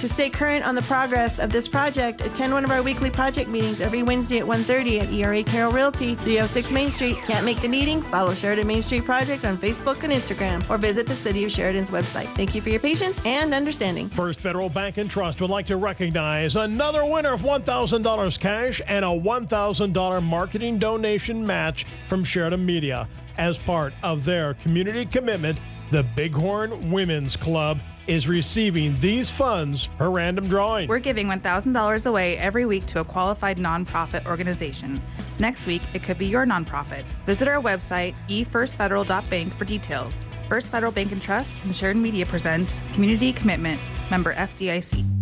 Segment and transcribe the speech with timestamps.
[0.00, 3.50] To stay current on the progress of this project, attend one of our weekly project
[3.50, 7.16] meetings every Wednesday at 1.30 at ERA Carroll Realty, 306 Main Street.
[7.26, 8.00] Can't make the meeting?
[8.02, 11.90] Follow Sheridan Main Street Project on Facebook and Instagram, or visit the City of Sheridan's
[11.90, 12.32] website.
[12.36, 14.08] Thank you for your patience and understanding.
[14.10, 19.04] First Federal Bank and Trust would like to recognize another winner of $1,000 cash and
[19.04, 25.58] a $1,000 marketing donation match from Sheridan Media as part of their community commitment.
[25.90, 30.88] The Bighorn Women's Club is receiving these funds per random drawing.
[30.88, 35.00] We're giving $1,000 away every week to a qualified nonprofit organization.
[35.38, 37.04] Next week, it could be your nonprofit.
[37.26, 40.14] Visit our website, efirstfederal.bank, for details.
[40.48, 43.78] First Federal Bank and Trust and Sheridan Media present Community Commitment,
[44.10, 45.17] member FDIC.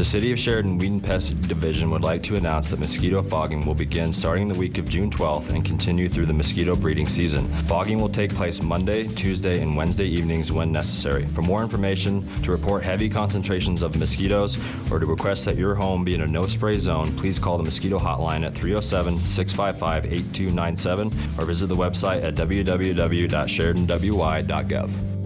[0.00, 3.74] The City of Sheridan Weed Pest Division would like to announce that mosquito fogging will
[3.74, 7.44] begin starting the week of June 12th and continue through the mosquito breeding season.
[7.68, 11.26] Fogging will take place Monday, Tuesday, and Wednesday evenings when necessary.
[11.26, 14.58] For more information, to report heavy concentrations of mosquitoes,
[14.90, 17.64] or to request that your home be in a no spray zone, please call the
[17.64, 25.19] mosquito hotline at 307 655 8297 or visit the website at www.sheridanwy.gov.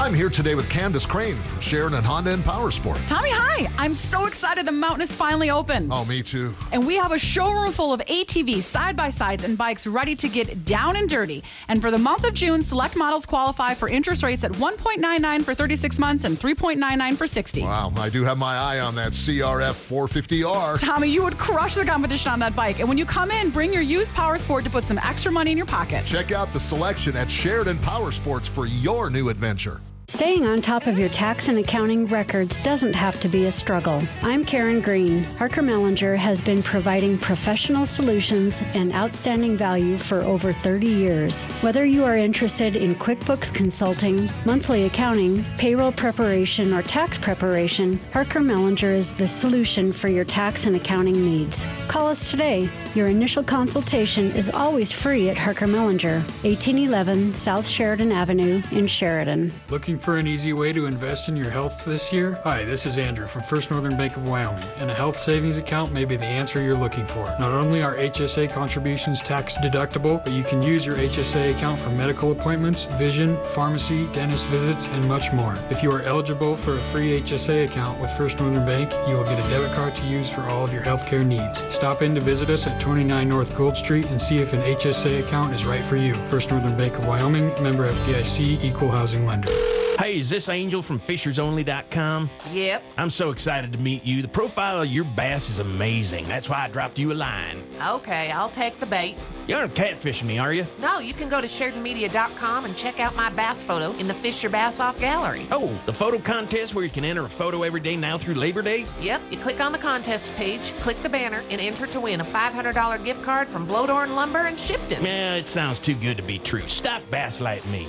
[0.00, 3.06] I'm here today with Candace Crane from Sheridan and Honda and Powersport.
[3.06, 3.70] Tommy, hi!
[3.78, 5.90] I'm so excited the mountain is finally open.
[5.90, 6.54] Oh, me too.
[6.72, 10.28] And we have a showroom full of ATVs, side by sides, and bikes ready to
[10.28, 11.42] get down and dirty.
[11.68, 15.54] And for the month of June, select models qualify for interest rates at 1.99 for
[15.54, 17.62] 36 months and 3.99 for 60.
[17.62, 20.80] Wow, I do have my eye on that CRF 450R.
[20.80, 22.80] Tommy, you would crush the competition on that bike.
[22.80, 25.56] And when you come in, bring your used Powersport to put some extra money in
[25.56, 26.04] your pocket.
[26.04, 29.80] Check out the selection at Sheridan Powersports for your new adventure.
[30.06, 34.02] Staying on top of your tax and accounting records doesn't have to be a struggle.
[34.22, 35.24] I'm Karen Green.
[35.24, 41.40] Harker Mellinger has been providing professional solutions and outstanding value for over 30 years.
[41.62, 48.40] Whether you are interested in QuickBooks consulting, monthly accounting, payroll preparation, or tax preparation, Harker
[48.40, 51.66] Mellinger is the solution for your tax and accounting needs.
[51.88, 52.68] Call us today.
[52.94, 59.50] Your initial consultation is always free at Harker Mellinger, 1811 South Sheridan Avenue in Sheridan.
[59.70, 62.38] Looking for an easy way to invest in your health this year?
[62.44, 65.92] Hi, this is Andrew from First Northern Bank of Wyoming, and a health savings account
[65.92, 67.26] may be the answer you're looking for.
[67.38, 71.90] Not only are HSA contributions tax deductible, but you can use your HSA account for
[71.90, 75.54] medical appointments, vision, pharmacy, dentist visits, and much more.
[75.70, 79.24] If you are eligible for a free HSA account with First Northern Bank, you will
[79.24, 81.62] get a debit card to use for all of your healthcare needs.
[81.74, 85.20] Stop in to visit us at 29 North Gold Street and see if an HSA
[85.20, 86.14] account is right for you.
[86.28, 89.83] First Northern Bank of Wyoming, member FDIC, equal housing lender.
[89.98, 92.30] Hey, is this Angel from FishersOnly.com?
[92.52, 92.82] Yep.
[92.96, 94.22] I'm so excited to meet you.
[94.22, 96.26] The profile of your bass is amazing.
[96.26, 97.62] That's why I dropped you a line.
[97.80, 99.16] Okay, I'll take the bait.
[99.46, 100.66] You aren't catfishing me, are you?
[100.80, 104.42] No, you can go to SheridanMedia.com and check out my bass photo in the Fish
[104.42, 105.46] Your Bass Off gallery.
[105.50, 108.62] Oh, the photo contest where you can enter a photo every day now through Labor
[108.62, 108.86] Day?
[109.00, 112.24] Yep, you click on the contest page, click the banner, and enter to win a
[112.24, 115.04] $500 gift card from Bloedorn Lumber and Shipton.
[115.04, 116.66] Yeah, it sounds too good to be true.
[116.66, 117.88] Stop basslighting me.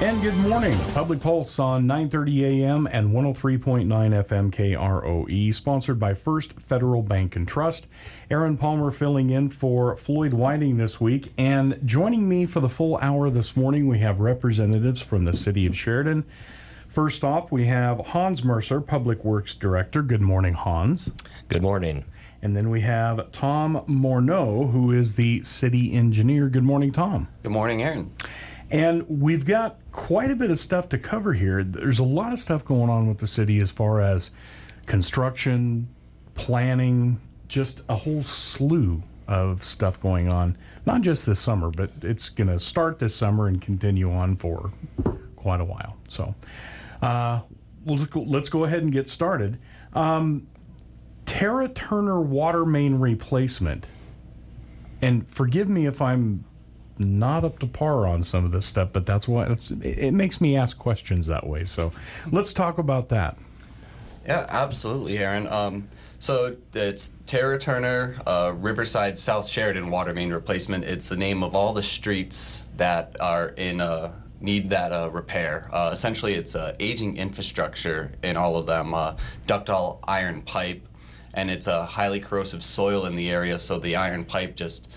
[0.00, 0.76] And good morning.
[0.92, 2.88] Public Pulse on 9:30 a.m.
[2.90, 7.86] and 103.9 FM KROE, sponsored by First Federal Bank and Trust.
[8.28, 12.96] Aaron Palmer filling in for Floyd Whiting this week, and joining me for the full
[12.96, 16.24] hour this morning, we have representatives from the city of Sheridan.
[16.88, 20.02] First off, we have Hans Mercer, Public Works Director.
[20.02, 21.12] Good morning, Hans.
[21.48, 22.04] Good morning.
[22.42, 26.48] And then we have Tom Morneau, who is the city engineer.
[26.48, 27.28] Good morning, Tom.
[27.42, 28.12] Good morning, Aaron.
[28.70, 31.62] And we've got quite a bit of stuff to cover here.
[31.62, 34.30] There's a lot of stuff going on with the city as far as
[34.86, 35.88] construction,
[36.34, 40.56] planning, just a whole slew of stuff going on.
[40.86, 44.72] Not just this summer, but it's going to start this summer and continue on for
[45.36, 45.96] quite a while.
[46.08, 46.34] So
[47.02, 47.40] uh,
[47.84, 49.58] we'll let's go, ahead and get started.
[49.92, 50.46] Um,
[51.26, 53.88] Tara Turner water main replacement.
[55.00, 56.44] And forgive me if I'm
[56.98, 60.40] not up to par on some of this stuff, but that's why it's, it makes
[60.40, 61.64] me ask questions that way.
[61.64, 61.92] So
[62.30, 63.36] let's talk about that.
[64.26, 65.46] Yeah, absolutely, Aaron.
[65.48, 65.88] Um,
[66.18, 70.84] so it's Tara Turner uh, Riverside South Sheridan water main replacement.
[70.84, 75.68] It's the name of all the streets that are in uh, need that uh, repair.
[75.72, 78.94] Uh, essentially, it's uh, aging infrastructure in all of them,
[79.46, 80.86] ductile iron pipe,
[81.34, 84.88] and it's a highly corrosive soil in the area, so the iron pipe just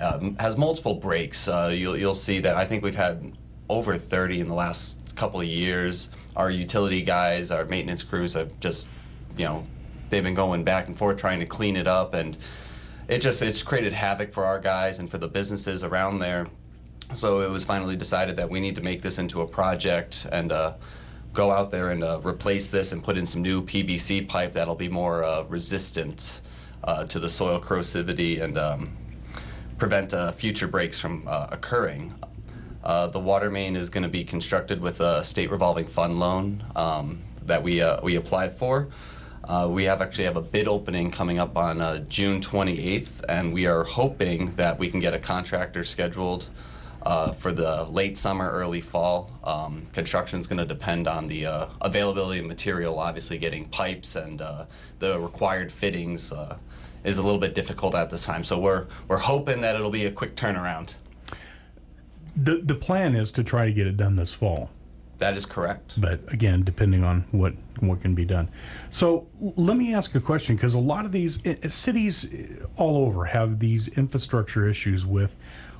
[0.00, 1.48] um, has multiple breaks.
[1.48, 3.32] Uh, you'll you'll see that I think we've had
[3.68, 6.10] over 30 in the last couple of years.
[6.36, 8.88] Our utility guys, our maintenance crews have just,
[9.36, 9.64] you know,
[10.10, 12.36] they've been going back and forth trying to clean it up, and
[13.08, 16.46] it just it's created havoc for our guys and for the businesses around there.
[17.14, 20.52] So it was finally decided that we need to make this into a project and
[20.52, 20.74] uh,
[21.32, 24.74] go out there and uh, replace this and put in some new PVC pipe that'll
[24.74, 26.42] be more uh, resistant
[26.84, 28.96] uh, to the soil corrosivity and um,
[29.78, 32.14] prevent uh, future breaks from uh, occurring.
[32.84, 36.64] Uh, the water main is going to be constructed with a state revolving fund loan
[36.76, 38.88] um, that we we applied for.
[39.68, 43.84] We have actually have a bid opening coming up on June 28th, and we are
[43.84, 46.48] hoping that we can get a contractor scheduled
[47.02, 49.30] uh, for the late summer, early fall.
[49.44, 52.98] Um, Construction is going to depend on the uh, availability of material.
[52.98, 54.66] Obviously, getting pipes and uh,
[54.98, 56.32] the required fittings
[57.04, 58.44] is a little bit difficult at this time.
[58.44, 60.94] So we're we're hoping that it'll be a quick turnaround.
[62.36, 64.70] The the plan is to try to get it done this fall.
[65.18, 66.00] That is correct.
[66.00, 68.48] But again, depending on what what can be done.
[68.90, 72.96] So let me ask a question because a lot of these i- cities uh, all
[73.04, 75.34] over have these infrastructure issues with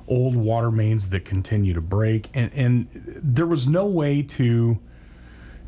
[0.07, 4.79] old water mains that continue to break, and and there was no way to.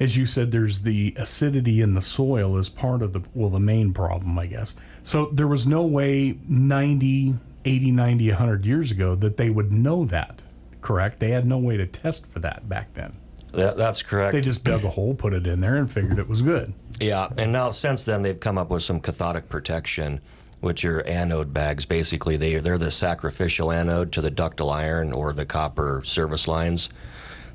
[0.01, 3.59] As you said, there's the acidity in the soil as part of the well, the
[3.59, 4.73] main problem, I guess.
[5.03, 10.03] So there was no way 90, 80, 90, 100 years ago that they would know
[10.05, 10.41] that,
[10.81, 11.19] correct?
[11.19, 13.15] They had no way to test for that back then.
[13.53, 14.31] That, that's correct.
[14.31, 16.73] They just dug a hole, put it in there, and figured it was good.
[16.99, 20.19] Yeah, and now since then they've come up with some cathodic protection,
[20.61, 21.85] which are anode bags.
[21.85, 26.89] Basically, they they're the sacrificial anode to the ductile iron or the copper service lines.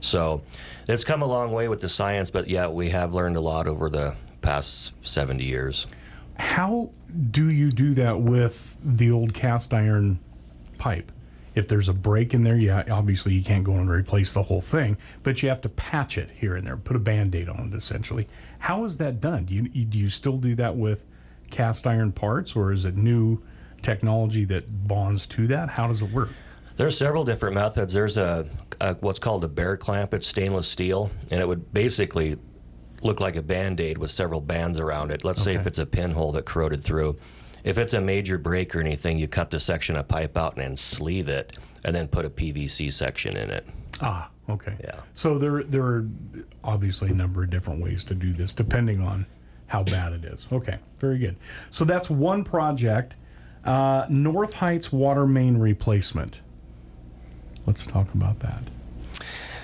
[0.00, 0.43] So
[0.88, 3.66] it's come a long way with the science, but yeah, we have learned a lot
[3.66, 5.87] over the past seventy years.
[6.38, 6.90] How
[7.31, 10.19] do you do that with the old cast iron
[10.78, 11.10] pipe?
[11.54, 14.60] If there's a break in there, yeah, obviously you can't go and replace the whole
[14.60, 17.76] thing, but you have to patch it here and there, put a band-aid on it
[17.76, 18.28] essentially.
[18.58, 19.46] How is that done?
[19.46, 21.06] Do you do you still do that with
[21.50, 23.40] cast iron parts or is it new
[23.81, 25.70] technology that bonds to that?
[25.70, 26.28] How does it work?
[26.76, 27.94] There's several different methods.
[27.94, 28.46] There's a,
[28.81, 30.12] a what's called a bear clamp.
[30.12, 32.37] It's stainless steel, and it would basically
[33.02, 35.25] look like a band aid with several bands around it.
[35.25, 37.19] Let's say if it's a pinhole that corroded through.
[37.64, 40.62] If it's a major break or anything, you cut the section of pipe out and
[40.62, 43.67] then sleeve it, and then put a PVC section in it.
[44.00, 44.76] Ah, okay.
[44.81, 45.00] Yeah.
[45.14, 46.06] So there there are
[46.62, 49.26] obviously a number of different ways to do this depending on
[49.67, 50.46] how bad it is.
[50.52, 51.37] Okay, very good.
[51.70, 53.17] So that's one project.
[53.64, 56.43] Uh, North Heights water main replacement.
[57.66, 58.62] Let's talk about that.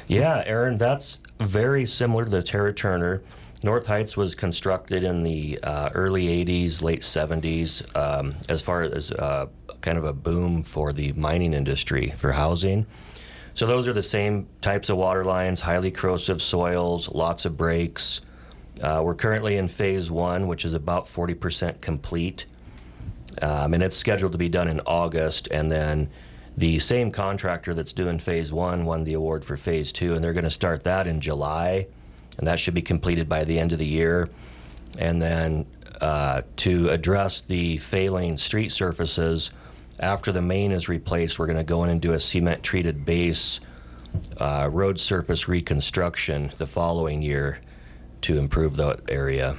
[0.09, 3.23] Yeah, Aaron, that's very similar to the Terra Turner.
[3.63, 9.13] North Heights was constructed in the uh, early 80s, late 70s, um, as far as
[9.13, 9.47] uh,
[9.81, 12.87] kind of a boom for the mining industry for housing.
[13.55, 18.21] So those are the same types of water lines, highly corrosive soils, lots of breaks.
[18.81, 22.47] Uh, we're currently in phase one, which is about 40% complete.
[23.41, 25.49] Um, and it's scheduled to be done in August.
[25.51, 26.11] And then
[26.57, 30.33] the same contractor that's doing phase one won the award for phase two, and they're
[30.33, 31.87] going to start that in July,
[32.39, 34.29] and that should be completed by the end of the year.
[34.99, 35.67] And then
[36.01, 39.51] uh, to address the failing street surfaces,
[39.99, 43.05] after the main is replaced, we're going to go in and do a cement treated
[43.05, 43.61] base
[44.39, 47.61] uh, road surface reconstruction the following year
[48.23, 49.57] to improve that area.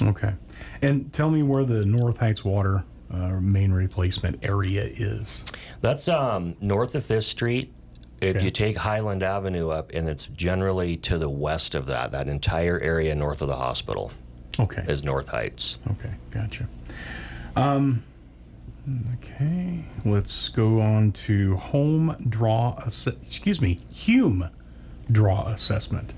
[0.00, 0.34] Okay.
[0.80, 5.44] And tell me where the North Heights water uh, main replacement area is.
[5.80, 7.72] That's um, north of Fifth Street.
[8.20, 8.44] If Okay.
[8.46, 12.80] you take Highland Avenue up, and it's generally to the west of that, that entire
[12.80, 14.10] area north of the hospital
[14.58, 14.84] Okay.
[14.88, 15.78] is North Heights.
[15.92, 16.66] Okay, gotcha.
[17.54, 18.02] Um,
[19.14, 22.76] okay, let's go on to home draw.
[22.84, 24.48] Ass- excuse me, Hume
[25.10, 26.12] draw assessment.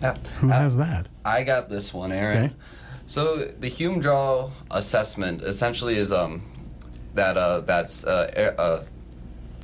[0.00, 0.16] Yeah.
[0.40, 1.08] Who Uh, has that?
[1.24, 2.44] I got this one, Aaron.
[2.46, 2.54] Okay.
[3.12, 6.40] So the Hume Draw assessment essentially is um
[7.12, 8.86] that uh that's uh, a, a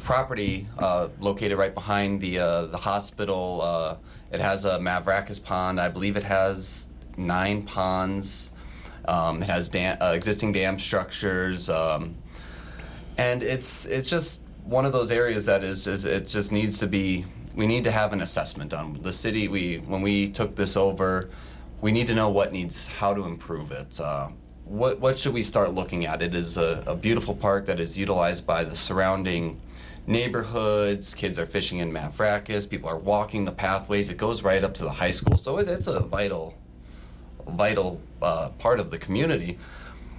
[0.02, 3.62] property uh, located right behind the uh, the hospital.
[3.62, 3.96] Uh,
[4.30, 5.80] it has a Mavrakis pond.
[5.80, 8.50] I believe it has nine ponds.
[9.06, 12.16] Um, it has dam, uh, existing dam structures, um,
[13.16, 16.86] and it's it's just one of those areas that is, is it just needs to
[16.86, 17.24] be.
[17.54, 19.00] We need to have an assessment done.
[19.00, 21.30] The city, we when we took this over,
[21.80, 24.00] we need to know what needs, how to improve it.
[24.00, 24.28] Uh,
[24.64, 26.20] what what should we start looking at?
[26.20, 29.60] It is a, a beautiful park that is utilized by the surrounding
[30.06, 31.14] neighborhoods.
[31.14, 32.68] Kids are fishing in Mavrakis.
[32.68, 34.08] People are walking the pathways.
[34.08, 36.54] It goes right up to the high school, so it, it's a vital
[37.46, 39.58] vital uh, part of the community.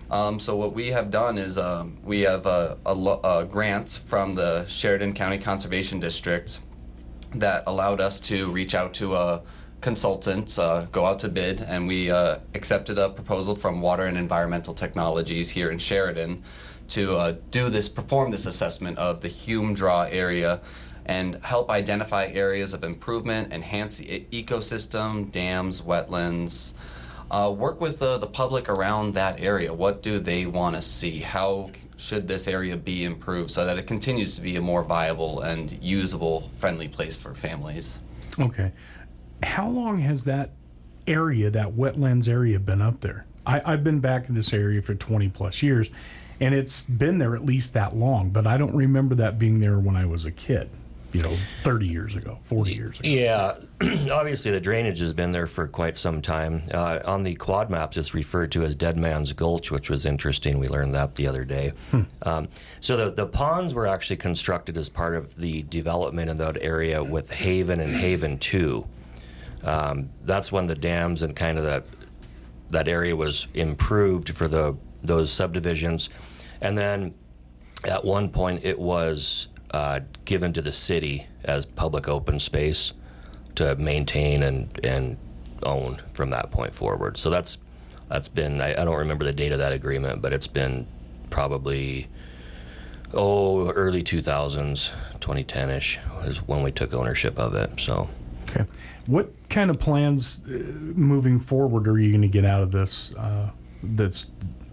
[0.10, 4.34] Um, so what we have done is um, we have a, a, a grant from
[4.34, 6.62] the Sheridan County Conservation District
[7.36, 9.42] that allowed us to reach out to a
[9.82, 14.18] consultant, uh, go out to bid, and we uh, accepted a proposal from Water and
[14.18, 16.44] Environmental Technologies here in Sheridan
[16.90, 20.62] to uh, do this, perform this assessment of the Hume Draw area
[21.06, 26.74] and help identify areas of improvement, enhance the ecosystem, dams, wetlands.
[27.32, 29.72] Uh, work with the public around that area.
[29.72, 31.20] What do they want to see?
[31.20, 35.42] How should this area be improved so that it continues to be a more viable
[35.42, 38.00] and usable, friendly place for families?
[38.40, 38.72] Okay.
[39.44, 40.52] How long has that
[41.08, 43.26] area, that wetlands area, been up there?
[43.46, 45.90] I, I've been back in this area for 20 plus years,
[46.40, 49.80] and it's been there at least that long, but I don't remember that being there
[49.80, 50.70] when I was a kid,
[51.14, 53.10] you know, 30 years ago, 40 years ago.
[53.10, 53.56] Yeah,
[54.12, 56.64] obviously the drainage has been there for quite some time.
[56.74, 60.60] Uh, on the quad maps, it's referred to as Dead Man's Gulch, which was interesting.
[60.60, 61.74] We learned that the other day.
[62.22, 62.50] Um,
[62.82, 67.04] so the, the ponds were actually constructed as part of the development in that area
[67.04, 68.86] with Haven and Haven 2.
[69.64, 71.86] Um, that's when the dams and kind of that
[72.70, 76.10] that area was improved for the those subdivisions,
[76.62, 77.14] and then
[77.86, 82.94] at one point it was uh, given to the city as public open space
[83.56, 85.18] to maintain and and
[85.64, 87.18] own from that point forward.
[87.18, 87.58] So that's
[88.08, 90.88] that's been I, I don't remember the date of that agreement, but it's been
[91.30, 92.08] probably
[93.14, 97.80] oh early 2000s, 2010ish is when we took ownership of it.
[97.80, 98.10] So.
[98.50, 98.66] Okay.
[99.10, 103.12] What kind of plans uh, moving forward are you going to get out of this
[103.16, 103.50] uh,
[103.82, 104.28] this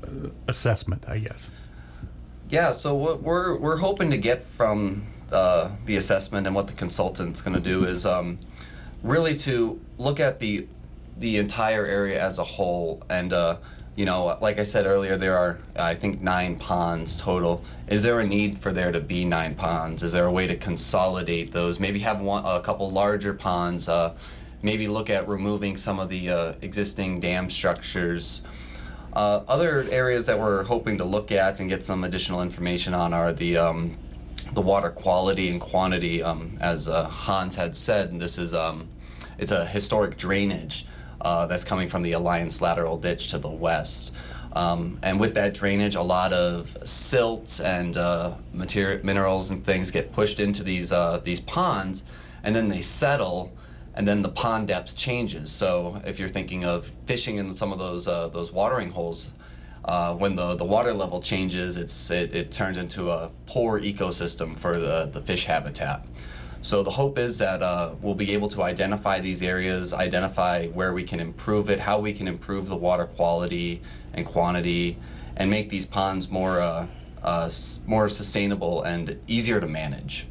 [0.05, 1.09] uh, assessment?
[1.09, 1.50] I guess.
[2.50, 6.75] Yeah, so what we're we're hoping to get from uh, the assessment and what the
[6.75, 8.38] consultant's going to do is um,
[9.02, 10.69] really to look at the
[11.16, 13.33] the entire area as a whole and.
[13.96, 17.64] You know, like I said earlier, there are, I think, nine ponds total.
[17.88, 20.02] Is there a need for there to be nine ponds?
[20.02, 21.80] Is there a way to consolidate those?
[21.80, 23.88] Maybe have one, a couple larger ponds.
[23.88, 24.14] Uh,
[24.60, 28.42] maybe look at removing some of the uh, existing dam structures.
[29.14, 33.14] Uh, other areas that we're hoping to look at and get some additional information on
[33.14, 33.92] are the um,
[34.52, 36.22] the water quality and quantity.
[36.22, 38.88] Um, as uh, Hans had said, this is um,
[39.38, 40.84] it's a historic drainage
[41.20, 44.12] uh, that's coming from the Alliance lateral ditch to the west.
[44.52, 49.90] Um, and with that drainage, a lot of silt and uh, material, minerals and things
[49.90, 52.04] get pushed into these uh, these ponds,
[52.42, 53.52] and then they settle,
[53.94, 55.52] and then the pond depth changes.
[55.52, 59.32] So if you're thinking of fishing in some of those uh, those watering holes,
[59.85, 64.56] uh, when the, the water level changes, it's it, it turns into a poor ecosystem
[64.56, 66.06] for the, the fish habitat.
[66.66, 70.92] So the hope is that uh, we'll be able to identify these areas, identify where
[70.92, 73.82] we can improve it, how we can improve the water quality
[74.14, 74.99] and quantity,
[75.37, 76.88] and make these ponds more uh,
[77.23, 77.49] uh,
[77.87, 80.26] more sustainable and easier to manage.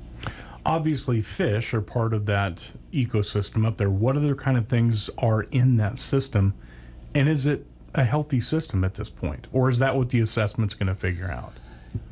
[0.66, 3.90] Obviously, fish are part of that ecosystem up there.
[3.90, 6.54] What other kind of things are in that system,
[7.14, 10.74] and is it a healthy system at this point, or is that what the assessment's
[10.74, 11.54] going to figure out?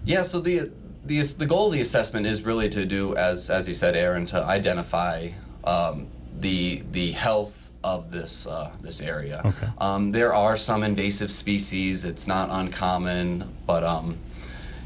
[0.05, 0.71] Yeah, so the
[1.05, 4.25] the the goal of the assessment is really to do as as you said, Aaron,
[4.27, 5.29] to identify
[5.63, 6.07] um,
[6.39, 9.41] the the health of this uh, this area.
[9.45, 9.67] Okay.
[9.77, 12.05] Um, there are some invasive species.
[12.05, 14.17] It's not uncommon, but um,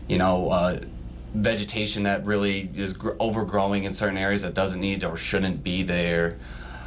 [0.08, 0.50] you know.
[0.50, 0.80] Uh,
[1.34, 5.84] vegetation that really is gr- overgrowing in certain areas that doesn't need or shouldn't be
[5.84, 6.38] there.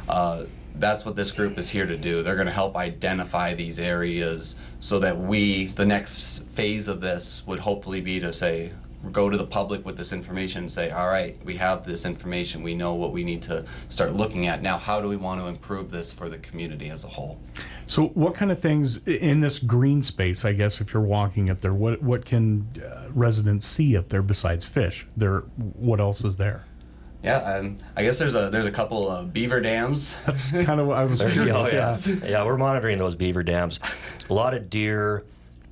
[0.09, 0.43] Uh,
[0.75, 2.23] that's what this group is here to do.
[2.23, 7.43] They're going to help identify these areas so that we, the next phase of this,
[7.45, 8.71] would hopefully be to say,
[9.11, 12.61] go to the public with this information and say, all right, we have this information.
[12.61, 14.61] We know what we need to start looking at.
[14.61, 17.39] Now, how do we want to improve this for the community as a whole?
[17.87, 20.45] So, what kind of things in this green space?
[20.45, 24.21] I guess if you're walking up there, what what can uh, residents see up there
[24.21, 25.07] besides fish?
[25.17, 26.65] There, what else is there?
[27.23, 30.15] Yeah, um, I guess there's a there's a couple of beaver dams.
[30.25, 31.97] That's kind of what I was There you go, yeah.
[32.25, 33.79] yeah, we're monitoring those beaver dams.
[34.29, 35.23] A lot of deer,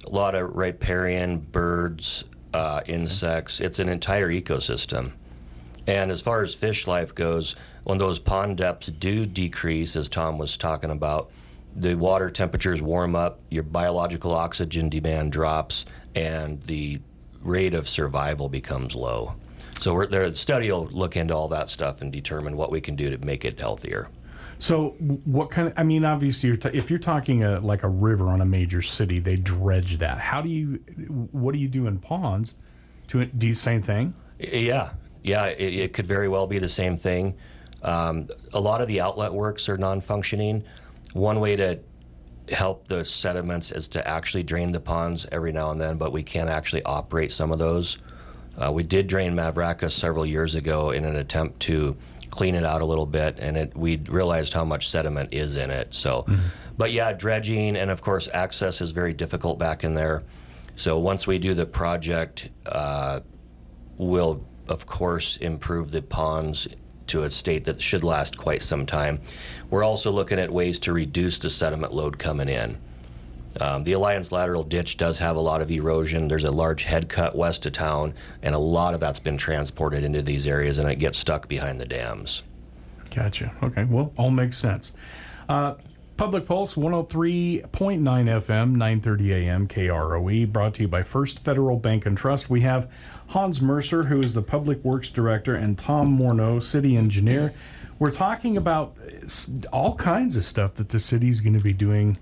[0.05, 3.60] a lot of riparian birds, uh, insects.
[3.60, 5.12] It's an entire ecosystem.
[5.88, 10.38] And as far as fish life goes, when those pond depths do decrease, as Tom
[10.38, 11.32] was talking about,
[11.75, 17.00] the water temperatures warm up, your biological oxygen demand drops, and the
[17.41, 19.36] rate of survival becomes low.
[19.82, 23.10] So the study will look into all that stuff and determine what we can do
[23.10, 24.10] to make it healthier.
[24.59, 25.73] So, what kind of?
[25.77, 28.81] I mean, obviously, you're ta if you're talking a, like a river on a major
[28.81, 30.17] city, they dredge that.
[30.17, 30.75] How do you?
[31.31, 32.55] What do you do in ponds?
[33.07, 34.13] To do the same thing?
[34.37, 34.91] Yeah,
[35.23, 37.35] yeah, it, it could very well be the same thing.
[37.81, 40.63] Um, a lot of the outlet works are non-functioning.
[41.13, 41.79] One way to
[42.51, 46.21] help the sediments is to actually drain the ponds every now and then, but we
[46.21, 47.97] can't actually operate some of those.
[48.57, 51.95] Uh, we did drain Mavraka several years ago in an attempt to
[52.29, 55.69] clean it out a little bit, and it, we realized how much sediment is in
[55.69, 55.93] it.
[55.93, 56.25] So,
[56.77, 60.24] but yeah, dredging and of course access is very difficult back in there.
[60.75, 63.19] So once we do the project, uh,
[63.98, 66.67] we'll of course improve the ponds
[67.07, 69.19] to a state that should last quite some time.
[69.69, 72.77] We're also looking at ways to reduce the sediment load coming in.
[73.60, 76.27] Um, the Alliance lateral ditch does have a lot of erosion.
[76.27, 80.03] There's a large head cut west of town, and a lot of that's been transported
[80.03, 82.44] into these areas, and it gets stuck behind the dams.
[83.13, 83.53] Gotcha.
[83.63, 83.86] Okay.
[83.86, 84.91] Well, all makes sense.
[85.48, 85.75] Uh,
[86.15, 89.68] Public Pulse 103.9 FM, 9:30 a.m.
[89.68, 92.50] KROE, brought to you by First Federal Bank and Trust.
[92.50, 92.91] We have
[93.27, 97.53] Hans Mercer, who is the Public Works Director, and Tom Morneau, City Engineer.
[98.00, 98.98] We're talking about
[99.72, 102.18] all kinds of stuff that the city's going to be doing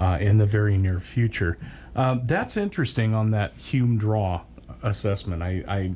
[0.00, 1.56] uh, in the very near future.
[1.94, 4.42] Um, that's interesting on that Hume Draw
[4.82, 5.42] assessment.
[5.42, 5.92] I, I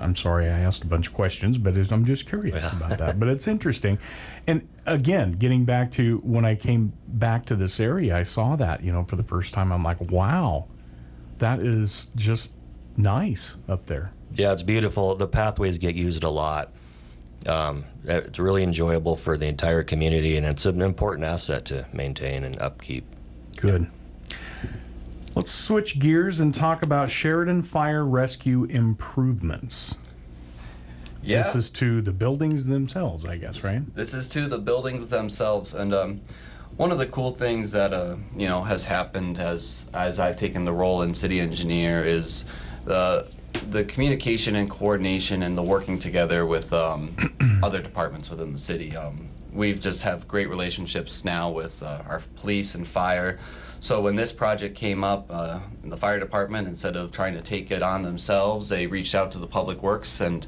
[0.00, 3.18] I'm sorry I asked a bunch of questions, but it's- I'm just curious about that.
[3.18, 3.98] But it's interesting.
[4.46, 8.84] And again, getting back to when I came back to this area, I saw that,
[8.84, 9.72] you know, for the first time.
[9.72, 10.68] I'm like, wow,
[11.38, 12.52] that is just
[12.96, 14.12] nice up there.
[14.34, 15.16] Yeah, it's beautiful.
[15.16, 16.70] The pathways get used a lot.
[17.46, 22.44] Um, it's really enjoyable for the entire community, and it's an important asset to maintain
[22.44, 23.04] and upkeep.
[23.60, 23.90] Good.
[25.34, 29.96] Let's switch gears and talk about Sheridan Fire Rescue improvements.
[31.22, 31.38] Yeah.
[31.38, 33.82] This is to the buildings themselves, I guess, right?
[33.94, 36.20] This is to the buildings themselves, and um,
[36.76, 40.64] one of the cool things that uh, you know has happened as as I've taken
[40.64, 42.44] the role in city engineer is
[42.84, 43.26] the
[43.70, 48.96] the communication and coordination and the working together with um, other departments within the city.
[48.96, 49.27] Um,
[49.58, 53.38] we've just have great relationships now with uh, our police and fire.
[53.80, 57.70] So when this project came up, uh, the fire department, instead of trying to take
[57.72, 60.46] it on themselves, they reached out to the public works and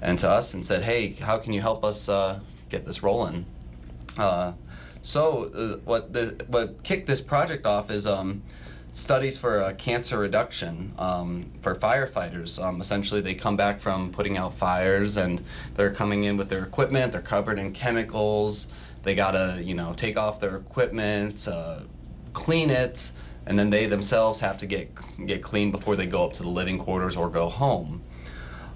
[0.00, 3.44] and to us and said, "Hey, how can you help us uh, get this rolling?"
[4.16, 4.52] Uh,
[5.02, 8.42] so uh, what the what kicked this project off is um,
[8.92, 12.62] studies for uh, cancer reduction um, for firefighters.
[12.62, 15.42] Um, essentially, they come back from putting out fires and
[15.74, 17.12] they're coming in with their equipment.
[17.12, 18.68] They're covered in chemicals.
[19.02, 21.80] They gotta you know take off their equipment, uh,
[22.32, 23.12] clean it,
[23.46, 24.90] and then they themselves have to get
[25.24, 28.02] get clean before they go up to the living quarters or go home.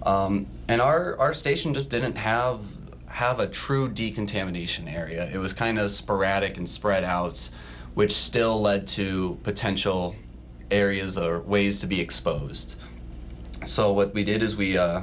[0.05, 2.61] Um, and our, our station just didn't have
[3.07, 5.29] have a true decontamination area.
[5.33, 7.51] It was kind of sporadic and spread out,
[7.95, 10.17] which still led to potential
[10.71, 12.77] areas or ways to be exposed.
[13.67, 15.03] So what we did is we uh,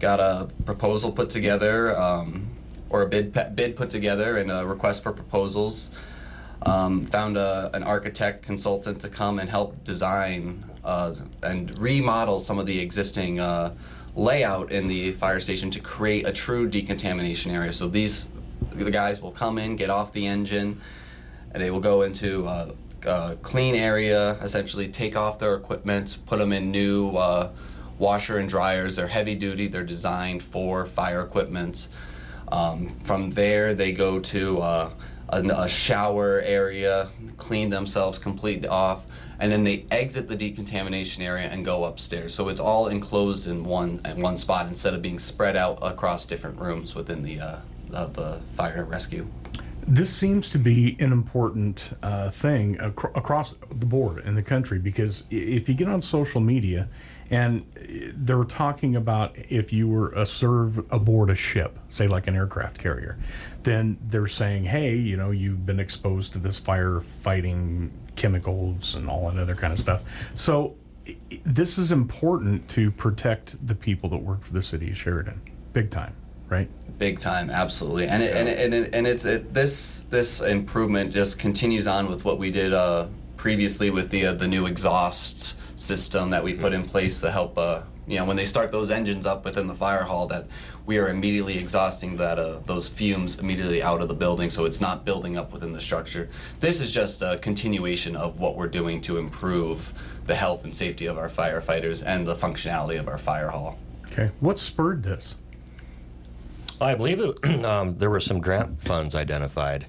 [0.00, 2.48] got a proposal put together, um,
[2.90, 5.90] or a bid bid put together, and a request for proposals.
[6.64, 12.60] Um, found a, an architect consultant to come and help design uh, and remodel some
[12.60, 13.74] of the existing uh,
[14.14, 17.72] layout in the fire station to create a true decontamination area.
[17.72, 18.28] So these
[18.72, 20.80] the guys will come in, get off the engine,
[21.52, 26.52] and they will go into a clean area, essentially take off their equipment, put them
[26.52, 27.50] in new uh,
[27.98, 28.96] washer and dryers.
[28.96, 29.68] They're heavy duty.
[29.68, 31.88] They're designed for fire equipment.
[32.50, 34.92] Um, from there, they go to uh,
[35.28, 39.04] a, a shower area, clean themselves completely off,
[39.40, 42.34] and then they exit the decontamination area and go upstairs.
[42.34, 46.26] So it's all enclosed in one at one spot instead of being spread out across
[46.26, 47.56] different rooms within the uh,
[47.88, 49.26] the fire rescue.
[49.86, 54.78] This seems to be an important uh, thing acro- across the board in the country
[54.78, 56.88] because if you get on social media
[57.30, 62.28] and uh, they're talking about if you were a serve aboard a ship, say like
[62.28, 63.18] an aircraft carrier,
[63.64, 69.30] then they're saying, hey, you know, you've been exposed to this firefighting chemicals and all
[69.30, 70.02] that other kind of stuff.
[70.34, 70.76] So
[71.44, 75.40] this is important to protect the people that work for the city of Sheridan,
[75.72, 76.14] big time,
[76.52, 76.68] right?
[76.98, 81.12] Big time, absolutely, and it, and it, and, it, and it's it, this this improvement
[81.12, 85.56] just continues on with what we did uh, previously with the uh, the new exhaust
[85.80, 88.90] system that we put in place to help uh, you know when they start those
[88.90, 90.46] engines up within the fire hall that
[90.84, 94.80] we are immediately exhausting that uh, those fumes immediately out of the building so it's
[94.80, 96.28] not building up within the structure.
[96.60, 99.92] This is just a continuation of what we're doing to improve
[100.26, 103.78] the health and safety of our firefighters and the functionality of our fire hall.
[104.06, 104.30] Okay.
[104.40, 105.36] What spurred this?
[106.84, 109.86] I believe it, um, there were some grant funds identified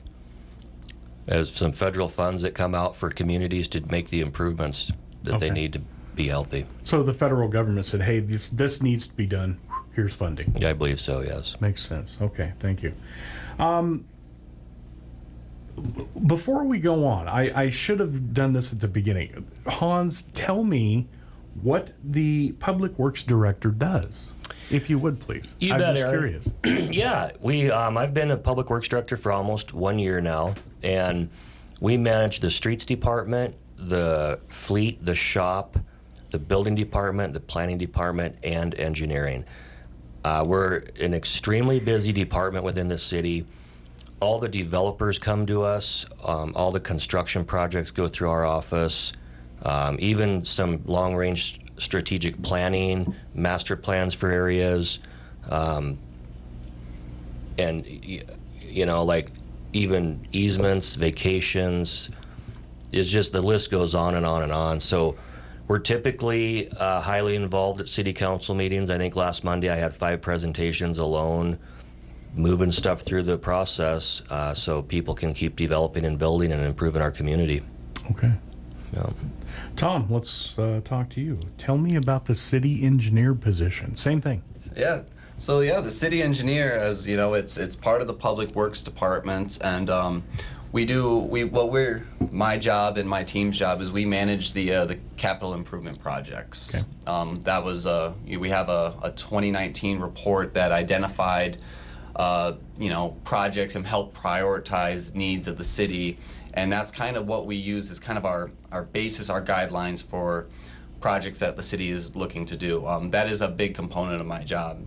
[1.28, 4.92] as some federal funds that come out for communities to make the improvements
[5.24, 5.80] that they need to
[6.16, 6.66] be healthy.
[6.84, 9.58] So the federal government said, "Hey, this this needs to be done.
[9.94, 11.22] Here's funding." Yeah, I believe so.
[11.22, 11.56] Yes.
[11.62, 12.18] Makes sense.
[12.22, 12.94] Okay, thank you.
[13.58, 14.06] Um,
[16.28, 19.48] Before we go on, I, I should have done this at the beginning.
[19.66, 21.08] Hans, tell me
[21.62, 24.30] what the Public Works Director does,
[24.70, 25.56] if you would please.
[25.60, 26.42] You I'm bet, just Aaron.
[26.64, 26.90] curious.
[26.94, 27.70] yeah, we.
[27.72, 31.30] Um, I've been a public works director for almost one year now, and
[31.80, 35.78] we manage the streets department, the fleet, the shop,
[36.32, 39.46] the building department, the planning department, and engineering.
[40.24, 43.46] Uh, we're an extremely busy department within the city.
[44.22, 46.06] All the developers come to us.
[46.24, 49.12] Um, all the construction projects go through our office.
[49.64, 55.00] Um, even some long-range strategic planning, master plans for areas,
[55.50, 55.98] um,
[57.58, 59.32] and you know, like
[59.74, 62.10] even easements, vacations.
[62.92, 64.80] It's just the list goes on and on and on.
[64.80, 65.18] So
[65.68, 68.90] we're typically uh, highly involved at city council meetings.
[68.90, 71.58] I think last Monday I had five presentations alone,
[72.36, 77.02] moving stuff through the process uh, so people can keep developing and building and improving
[77.02, 77.64] our community.
[78.12, 78.34] Okay.
[78.94, 79.10] Yeah.
[79.76, 81.40] Tom, let's uh, talk to you.
[81.58, 83.96] Tell me about the city engineer position.
[83.96, 84.44] Same thing.
[84.76, 85.02] Yeah.
[85.38, 88.84] So yeah, the city engineer, as you know, it's it's part of the public works
[88.84, 90.24] department, and um,
[90.72, 94.74] we do we what we're my job and my team's job is we manage the
[94.74, 96.84] uh, the capital improvement projects.
[97.08, 101.58] Um, that was uh, we have a, a 2019 report that identified
[102.16, 106.18] uh, you know projects and helped prioritize needs of the city,
[106.54, 110.04] and that's kind of what we use as kind of our our basis, our guidelines
[110.06, 110.48] for
[111.02, 112.88] projects that the city is looking to do.
[112.88, 114.86] Um, that is a big component of my job.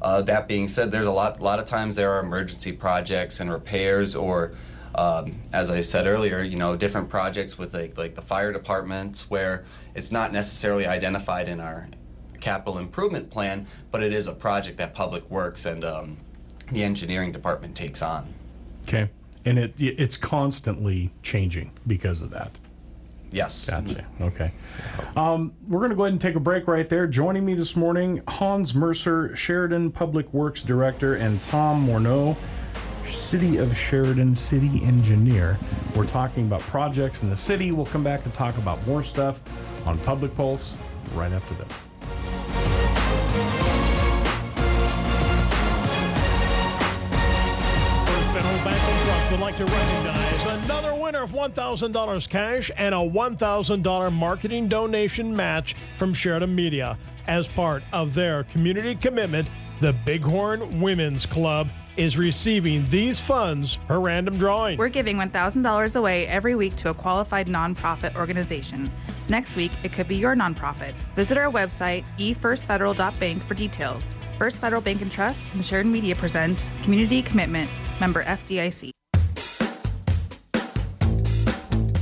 [0.00, 3.40] Uh, that being said, there's a lot, a lot of times there are emergency projects
[3.40, 4.52] and repairs, or
[4.94, 9.26] um, as I said earlier, you know, different projects with like, like the fire department
[9.28, 11.88] where it's not necessarily identified in our
[12.40, 16.16] capital improvement plan, but it is a project that Public Works and um,
[16.72, 18.32] the engineering department takes on.
[18.82, 19.10] Okay.
[19.48, 22.58] And it it's constantly changing because of that.
[23.30, 23.68] Yes.
[23.68, 24.06] Gotcha.
[24.20, 24.52] Okay.
[25.16, 27.06] Um, we're going to go ahead and take a break right there.
[27.06, 32.36] Joining me this morning, Hans Mercer, Sheridan Public Works Director, and Tom Morneau,
[33.04, 35.58] City of Sheridan City Engineer.
[35.94, 37.70] We're talking about projects in the city.
[37.70, 39.40] We'll come back and talk about more stuff
[39.86, 40.78] on Public Pulse
[41.14, 41.87] right after this.
[49.58, 56.54] To recognize another winner of $1,000 cash and a $1,000 marketing donation match from Sheridan
[56.54, 56.96] Media.
[57.26, 59.48] As part of their community commitment,
[59.80, 61.66] the Bighorn Women's Club
[61.96, 64.78] is receiving these funds per random drawing.
[64.78, 68.88] We're giving $1,000 away every week to a qualified nonprofit organization.
[69.28, 70.92] Next week, it could be your nonprofit.
[71.16, 74.04] Visit our website, efirstfederal.bank, for details.
[74.38, 77.68] First Federal Bank and Trust and Sheridan Media present Community Commitment,
[77.98, 78.92] member FDIC.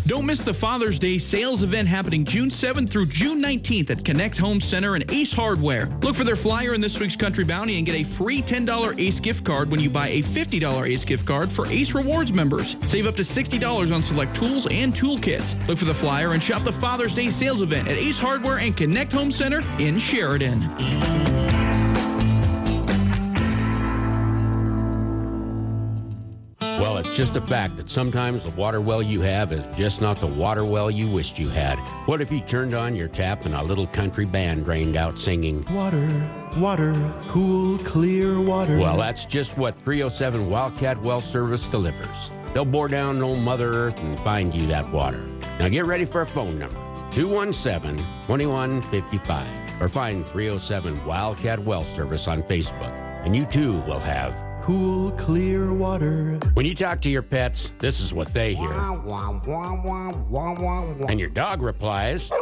[0.07, 4.39] Don't miss the Father's Day sales event happening June 7th through June 19th at Connect
[4.39, 5.89] Home Center and Ace Hardware.
[6.01, 9.19] Look for their flyer in this week's Country Bounty and get a free $10 Ace
[9.19, 12.77] gift card when you buy a $50 Ace gift card for Ace Rewards members.
[12.87, 15.57] Save up to $60 on select tools and toolkits.
[15.67, 18.77] Look for the flyer and shop the Father's Day sales event at Ace Hardware and
[18.77, 21.36] Connect Home Center in Sheridan.
[26.79, 30.21] Well, it's just a fact that sometimes the water well you have is just not
[30.21, 31.79] the water well you wished you had.
[32.07, 35.65] What if you turned on your tap and a little country band drained out singing,
[35.73, 36.07] Water,
[36.59, 38.77] water, cool, clear water.
[38.77, 42.31] Well, that's just what 307 Wildcat Well Service delivers.
[42.53, 45.25] They'll bore down old Mother Earth and find you that water.
[45.59, 46.77] Now get ready for a phone number
[47.13, 52.93] 217 2155 or find 307 Wildcat Well Service on Facebook,
[53.25, 56.41] and you too will have cool, clear water.
[56.55, 58.73] When you talk to your pets, this is what they hear.
[61.09, 62.33] And your dog replies,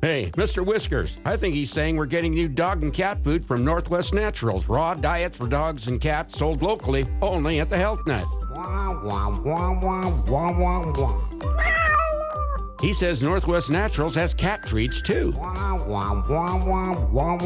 [0.00, 0.66] Hey, Mr.
[0.66, 4.66] Whiskers, I think he's saying we're getting new dog and cat food from Northwest Naturals.
[4.66, 8.24] Raw diets for dogs and cats sold locally only at the Health Nut.
[12.82, 15.30] He says Northwest Naturals has cat treats too.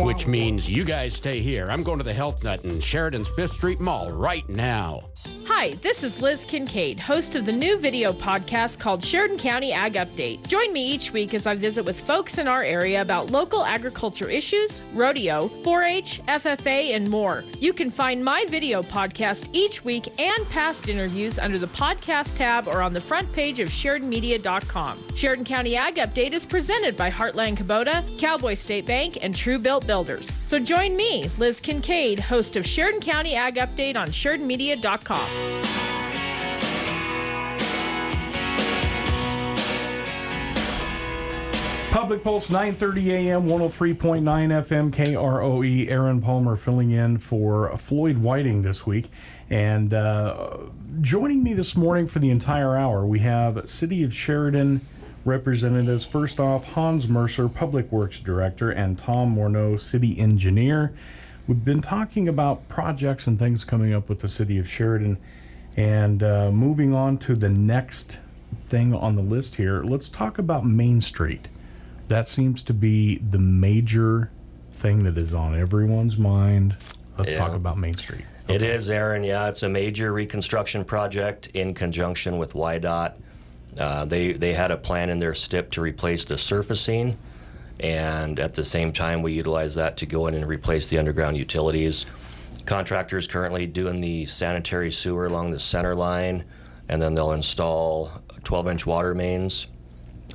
[0.02, 1.66] Which means you guys stay here.
[1.68, 5.10] I'm going to the Health Nut in Sheridan's Fifth Street Mall right now.
[5.46, 9.94] Hi, this is Liz Kincaid, host of the new video podcast called Sheridan County Ag
[9.94, 10.46] Update.
[10.48, 14.30] Join me each week as I visit with folks in our area about local agriculture
[14.30, 17.44] issues, rodeo, 4 H, FFA, and more.
[17.60, 22.68] You can find my video podcast each week and past interviews under the podcast tab
[22.68, 24.98] or on the front page of SheridanMedia.com.
[25.26, 29.84] Sheridan County Ag Update is presented by Heartland Kubota, Cowboy State Bank, and True Built
[29.84, 30.32] Builders.
[30.44, 35.18] So join me, Liz Kincaid, host of Sheridan County Ag Update on SheridanMedia.com.
[41.90, 43.48] Public Pulse 9:30 a.m.
[43.48, 45.90] 103.9 FM KROE.
[45.90, 49.10] Aaron Palmer filling in for Floyd Whiting this week,
[49.50, 50.58] and uh,
[51.00, 54.82] joining me this morning for the entire hour we have City of Sheridan
[55.26, 56.06] representatives.
[56.06, 60.92] First off, Hans Mercer, Public Works Director, and Tom Morneau, City Engineer.
[61.46, 65.18] We've been talking about projects and things coming up with the City of Sheridan,
[65.76, 68.18] and uh, moving on to the next
[68.68, 69.82] thing on the list here.
[69.82, 71.48] Let's talk about Main Street
[72.08, 74.30] that seems to be the major
[74.70, 76.76] thing that is on everyone's mind.
[77.18, 77.38] Let's Yeah.
[77.38, 78.24] talk about Main Street.
[78.48, 79.24] It is, Aaron.
[79.24, 83.14] Yeah, it's a major reconstruction project in conjunction with WYDOT.
[83.78, 87.18] Uh, they they had a plan in their STIP to replace the surfacing,
[87.80, 91.36] and at the same time, we utilize that to go in and replace the underground
[91.36, 92.06] utilities.
[92.64, 96.44] Contractors currently doing the sanitary sewer along the center line,
[96.88, 98.10] and then they'll install
[98.42, 99.66] 12-inch water mains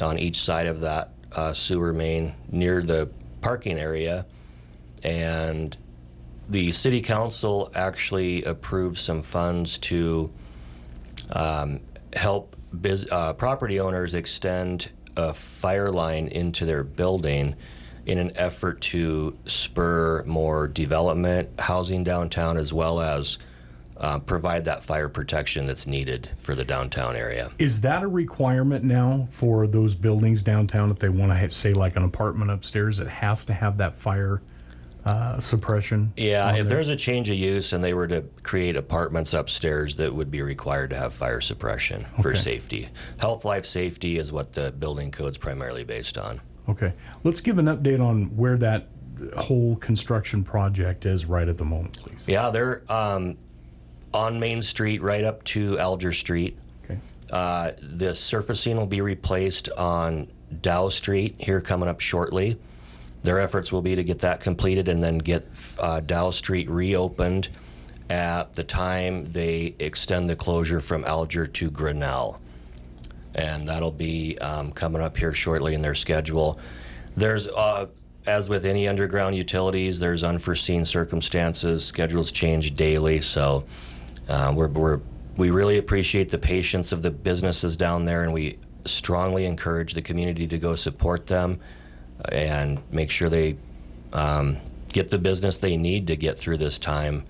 [0.01, 3.09] on each side of that uh, sewer main near the
[3.41, 4.25] parking area,
[5.03, 5.75] and
[6.47, 10.31] the city council actually approved some funds to
[11.31, 11.79] um,
[12.13, 17.55] help biz- uh, property owners extend a fire line into their building
[18.05, 23.37] in an effort to spur more development, housing downtown, as well as
[23.97, 27.51] uh, provide that fire protection that's needed for the downtown area.
[27.59, 31.95] Is that a requirement now for those buildings downtown if they want to say like
[31.95, 32.99] an apartment upstairs?
[32.99, 34.41] It has to have that fire
[35.05, 36.13] uh, suppression.
[36.15, 36.63] Yeah, if there?
[36.63, 40.41] there's a change of use and they were to create apartments upstairs, that would be
[40.41, 42.89] required to have fire suppression for safety.
[43.17, 46.41] Health, life, safety is what the building code's primarily based on.
[46.69, 48.87] Okay, let's give an update on where that
[49.37, 52.23] whole construction project is right at the moment, please.
[52.27, 53.37] Yeah, they're um,
[54.13, 56.57] on Main Street, right up to Alger Street.
[56.85, 56.99] Okay.
[57.31, 60.27] Uh, the surfacing will be replaced on
[60.61, 62.59] Dow Street here coming up shortly.
[63.23, 65.47] Their efforts will be to get that completed and then get
[65.79, 67.49] uh, Dow Street reopened
[68.09, 72.39] at the time they extend the closure from Alger to Grinnell.
[73.35, 76.59] And that'll be um, coming up here shortly in their schedule.
[77.15, 77.87] There's, uh,
[78.25, 81.85] as with any underground utilities, there's unforeseen circumstances.
[81.85, 83.63] Schedules change daily, so
[84.27, 84.99] uh, we're, we're,
[85.37, 90.01] we really appreciate the patience of the businesses down there, and we strongly encourage the
[90.01, 91.59] community to go support them
[92.29, 93.57] and make sure they
[94.13, 94.57] um,
[94.89, 97.23] get the business they need to get through this time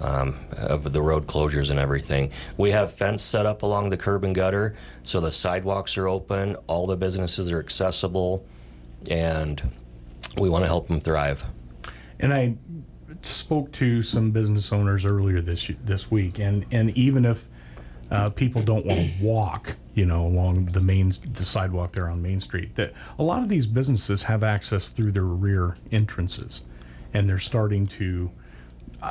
[0.00, 2.30] um, of the road closures and everything.
[2.56, 6.56] We have fence set up along the curb and gutter, so the sidewalks are open,
[6.66, 8.44] all the businesses are accessible,
[9.10, 9.62] and
[10.36, 11.44] we want to help them thrive.
[12.18, 12.54] And I
[13.22, 17.46] spoke to some business owners earlier this this week, and and even if
[18.10, 22.22] uh, people don't want to walk, you know, along the main the sidewalk there on
[22.22, 26.62] Main Street, that a lot of these businesses have access through their rear entrances,
[27.12, 28.30] and they're starting to
[29.02, 29.10] uh,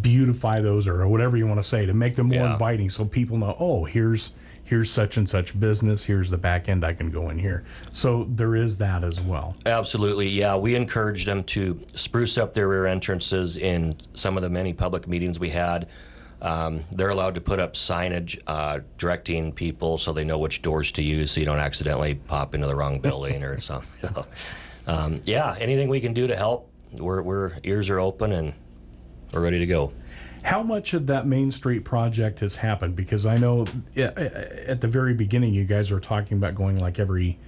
[0.00, 2.52] beautify those or whatever you want to say to make them more Yeah.
[2.52, 6.84] inviting, so people know, oh, here's here's such and such business, here's the back end
[6.84, 7.64] I can go in here.
[7.90, 9.56] So there is that as well.
[9.66, 10.54] Absolutely, yeah.
[10.54, 15.08] We encourage them to spruce up their rear entrances in some of the many public
[15.08, 15.88] meetings we had.
[16.42, 20.90] Um, they're allowed to put up signage uh, directing people so they know which doors
[20.92, 23.90] to use so you don't accidentally pop into the wrong building or something.
[24.14, 24.26] So,
[24.86, 28.54] um, yeah, anything we can do to help, we're, we're ears are open and
[29.32, 29.92] we're ready to go.
[30.42, 32.96] How much of that Main Street project has happened?
[32.96, 36.98] Because I know uh, at the very beginning you guys were talking about going like
[36.98, 37.38] every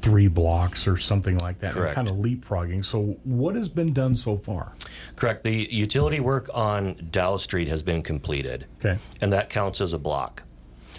[0.00, 1.96] three blocks or something like that, Correct.
[1.96, 2.84] and kind of leapfrogging.
[2.84, 4.74] So what has been done so far?
[5.16, 5.44] Correct.
[5.44, 8.66] The utility work on Dow Street has been completed.
[8.78, 8.98] Okay.
[9.20, 10.42] And that counts as a block.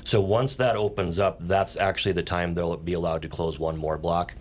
[0.04, 3.78] So once that opens up, that's actually the time they'll be allowed to close one
[3.78, 4.34] more block.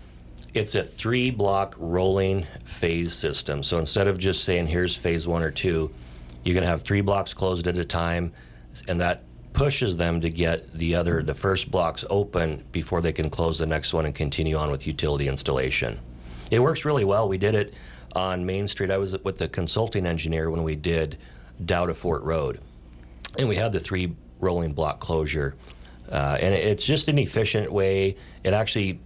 [0.54, 3.62] It's a three block rolling phase system.
[3.62, 5.92] So instead of just saying, here's phase one or two,
[6.44, 8.32] you can have three blocks closed at a time,
[8.88, 13.30] and that pushes them to get the other, the first blocks open before they can
[13.30, 15.98] close the next one and continue on with utility installation.
[16.50, 17.28] It works really well.
[17.28, 17.74] We did it
[18.14, 18.90] on Main Street.
[18.90, 21.18] I was with the consulting engineer when we did
[21.64, 22.60] Dow to Fort Road,
[23.38, 25.56] and we had the three rolling block closure.
[26.10, 28.16] Uh, and it's just an efficient way.
[28.42, 29.00] It actually,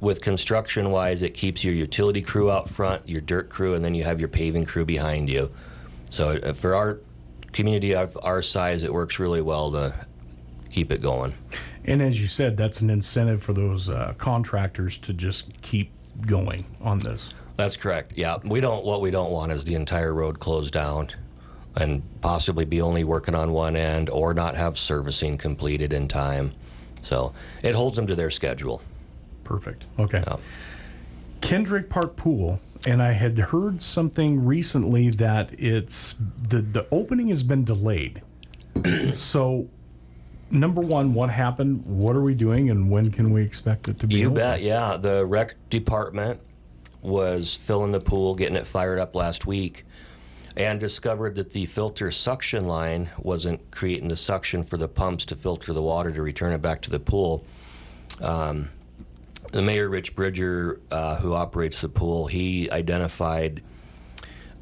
[0.00, 3.94] with construction wise, it keeps your utility crew out front, your dirt crew, and then
[3.94, 5.52] you have your paving crew behind you.
[6.10, 6.98] So uh, for our
[7.52, 9.94] community of our size, it works really well to
[10.70, 11.34] keep it going.
[11.84, 15.90] And as you said, that's an incentive for those uh, contractors to just keep
[16.26, 17.34] going on this.
[17.56, 18.12] That's correct.
[18.16, 18.84] Yeah, we don't.
[18.84, 21.08] What we don't want is the entire road closed down,
[21.76, 26.52] and possibly be only working on one end, or not have servicing completed in time.
[27.02, 27.32] So
[27.62, 28.82] it holds them to their schedule.
[29.44, 29.84] perfect.
[29.98, 30.22] Okay.
[31.40, 36.14] Kendrick Park Pool, and I had heard something recently that it's
[36.48, 38.22] the the opening has been delayed.
[39.14, 39.68] so,
[40.50, 41.84] number one, what happened?
[41.84, 44.16] What are we doing, and when can we expect it to be?
[44.16, 44.34] You open?
[44.36, 44.96] bet, yeah.
[44.96, 46.40] The rec department
[47.02, 49.84] was filling the pool, getting it fired up last week,
[50.56, 55.36] and discovered that the filter suction line wasn't creating the suction for the pumps to
[55.36, 57.44] filter the water to return it back to the pool.
[58.20, 58.70] Um,
[59.52, 63.62] the mayor, Rich Bridger, uh, who operates the pool, he identified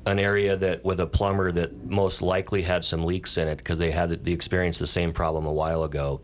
[0.07, 3.79] an area that with a plumber that most likely had some leaks in it because
[3.79, 6.21] they had the experienced the same problem a while ago.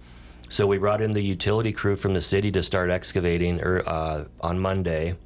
[0.48, 4.24] So we brought in the utility crew from the city to start excavating er, uh,
[4.40, 5.16] on Monday,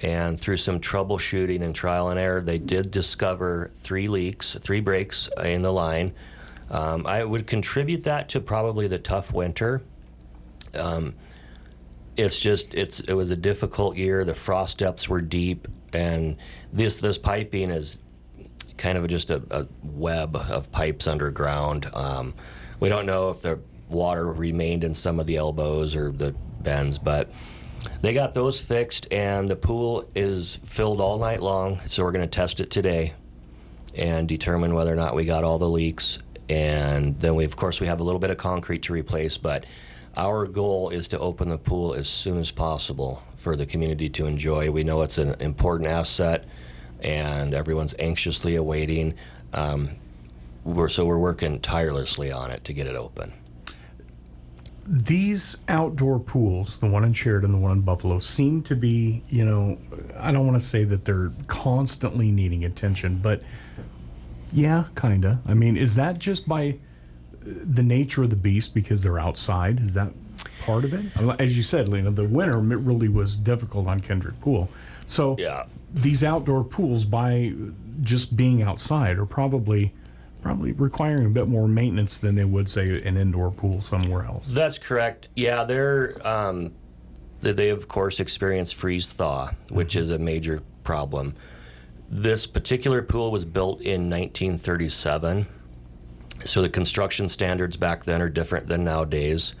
[0.00, 5.28] and through some troubleshooting and trial and error, they did discover three leaks, three breaks
[5.44, 6.12] in the line.
[6.70, 9.82] Um, I would contribute that to probably the tough winter.
[10.74, 11.14] Um,
[12.16, 14.24] it's just it's it was a difficult year.
[14.24, 16.36] The frost depths were deep, and
[16.72, 17.98] this this piping is
[18.76, 21.88] kind of just a, a web of pipes underground.
[21.94, 22.34] Um,
[22.80, 26.98] we don't know if the water remained in some of the elbows or the bends,
[26.98, 27.30] but
[28.00, 31.80] they got those fixed, and the pool is filled all night long.
[31.86, 33.14] So we're going to test it today
[33.94, 36.18] and determine whether or not we got all the leaks.
[36.48, 39.64] And then we, of course, we have a little bit of concrete to replace, but
[40.16, 44.26] our goal is to open the pool as soon as possible for the community to
[44.26, 44.70] enjoy.
[44.70, 46.44] We know it's an important asset,
[47.00, 49.14] and everyone's anxiously awaiting.
[49.52, 49.90] Um,
[50.64, 53.32] we're, so we're working tirelessly on it to get it open.
[54.86, 59.44] These outdoor pools, the one in Sheridan, the one in Buffalo, seem to be, you
[59.44, 59.78] know,
[60.18, 63.42] I don't want to say that they're constantly needing attention, but
[64.52, 65.38] yeah, kind of.
[65.46, 66.78] I mean, is that just by
[67.44, 69.80] the nature of the beast because they're outside?
[69.80, 70.12] Is that
[70.62, 71.40] part of it?
[71.40, 74.68] As you said, Lena, the winter really was difficult on Kendrick Pool.
[75.06, 75.64] So yeah.
[75.92, 77.52] these outdoor pools, by
[78.00, 79.92] just being outside, are probably
[80.42, 84.48] probably requiring a bit more maintenance than they would say an indoor pool somewhere else.
[84.48, 85.28] That's correct.
[85.36, 86.72] Yeah, they're um,
[87.40, 91.34] they, they of course experience freeze thaw, which is a major problem.
[92.08, 95.46] This particular pool was built in 1937,
[96.44, 99.54] so the construction standards back then are different than nowadays.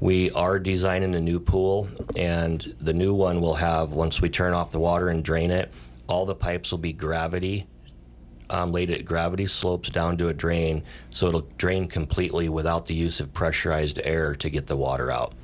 [0.00, 4.52] We are designing a new pool, and the new one will have once we turn
[4.52, 5.72] off the water and drain it,
[6.06, 7.66] all the pipes will be gravity
[8.50, 12.94] um, laid at gravity slopes down to a drain, so it'll drain completely without the
[12.94, 15.34] use of pressurized air to get the water out.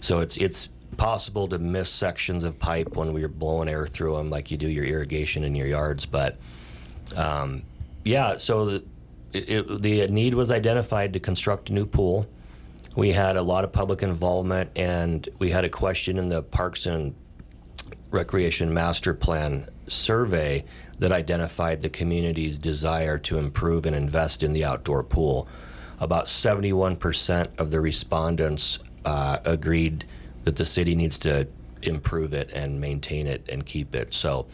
[0.00, 4.30] So it's it's possible to miss sections of pipe when we're blowing air through them,
[4.30, 6.06] like you do your irrigation in your yards.
[6.06, 6.38] But
[7.16, 7.62] um,
[8.04, 8.84] yeah, so the,
[9.32, 12.26] it, the need was identified to construct a new pool.
[12.96, 16.86] We had a lot of public involvement, and we had a question in the Parks
[16.86, 17.14] and
[18.10, 20.64] Recreation Master Plan survey
[20.98, 25.46] that identified the community's desire to improve and invest in the outdoor pool.
[26.00, 30.04] About 71% of the respondents uh, agreed
[30.44, 31.46] that the city needs to
[31.82, 34.14] improve it and maintain it and keep it.
[34.14, 34.46] So,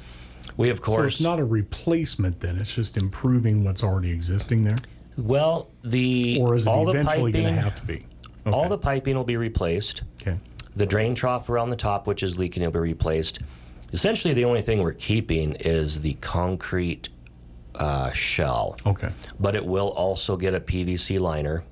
[0.57, 0.99] we of course.
[0.99, 4.77] So it's not a replacement then; it's just improving what's already existing there.
[5.17, 8.07] Well, the or is it all eventually going to have to be?
[8.47, 10.03] All the piping will be replaced.
[10.21, 10.39] Okay.
[10.77, 13.39] The drain trough around the top, which is leaking, will be replaced.
[13.93, 17.09] Essentially, the only thing we're keeping is the concrete
[17.77, 18.77] uh, shell.
[18.85, 19.11] Okay.
[19.39, 21.65] But it will also get a PVC liner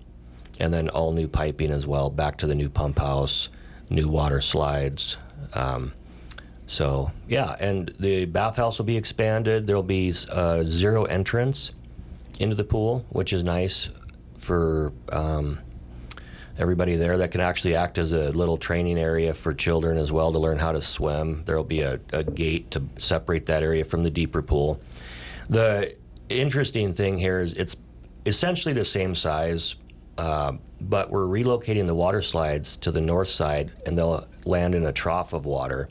[0.61, 3.49] and then all new piping as well, back to the new pump house,
[3.91, 5.17] new water slides.
[5.55, 5.93] Um,
[6.67, 9.67] so, yeah, and the bathhouse will be expanded.
[9.67, 11.71] There'll be uh, zero entrance
[12.39, 13.89] into the pool, which is nice
[14.39, 14.93] for.
[15.11, 15.59] Um,
[16.59, 20.33] everybody there that can actually act as a little training area for children as well
[20.33, 21.43] to learn how to swim.
[21.47, 24.81] There'll be a, a gate to separate that area from the deeper pool.
[25.49, 25.97] The
[26.29, 27.77] interesting thing here is it's
[28.27, 29.77] essentially the same size,
[30.19, 34.85] uh, but we're relocating the water slides to the north side and they'll land in
[34.85, 35.89] a trough of water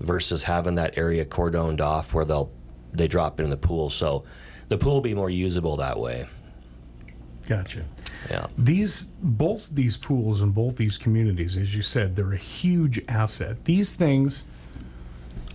[0.00, 2.50] versus having that area cordoned off where they'll
[2.92, 3.90] they drop it in the pool.
[3.90, 4.24] So
[4.68, 6.26] the pool will be more usable that way.
[7.48, 7.84] Gotcha.
[8.30, 8.46] Yeah.
[8.58, 13.64] These both these pools and both these communities, as you said, they're a huge asset.
[13.64, 14.44] These things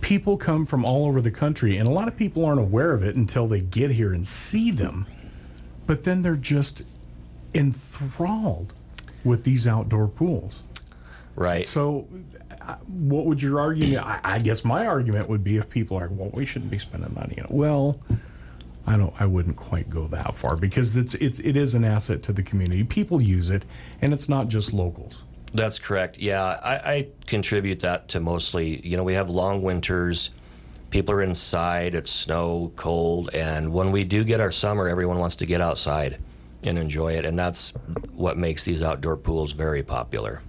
[0.00, 3.02] people come from all over the country and a lot of people aren't aware of
[3.02, 5.06] it until they get here and see them.
[5.86, 6.82] But then they're just
[7.54, 8.72] enthralled
[9.24, 10.62] with these outdoor pools.
[11.34, 11.66] Right.
[11.66, 12.08] So
[12.86, 16.30] what would your argument I, I guess my argument would be if people are well
[16.32, 17.50] we shouldn't be spending money on it.
[17.50, 18.00] Well,
[18.86, 19.14] I don't.
[19.20, 22.42] I wouldn't quite go that far because it's it's it is an asset to the
[22.42, 22.82] community.
[22.84, 23.64] People use it,
[24.00, 25.24] and it's not just locals.
[25.54, 26.18] That's correct.
[26.18, 30.30] Yeah, I, I contribute that to mostly, you know, we have long winters.
[30.90, 35.36] People are inside, it's snow, cold, and when we do get our summer, everyone wants
[35.36, 36.18] to get outside
[36.64, 37.24] and enjoy it.
[37.24, 37.70] And that's
[38.12, 40.42] what makes these outdoor pools very popular.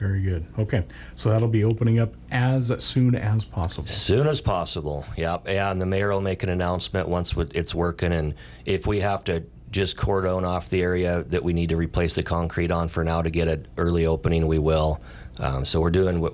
[0.00, 0.46] Very good.
[0.58, 0.82] Okay,
[1.14, 3.86] so that'll be opening up as soon as possible.
[3.86, 5.04] Soon as possible.
[5.18, 5.46] Yep.
[5.46, 8.12] Yeah, and the mayor will make an announcement once it's working.
[8.12, 8.34] And
[8.64, 12.22] if we have to just cordon off the area that we need to replace the
[12.22, 15.02] concrete on for now to get an early opening, we will.
[15.38, 16.32] Um, so we're doing what,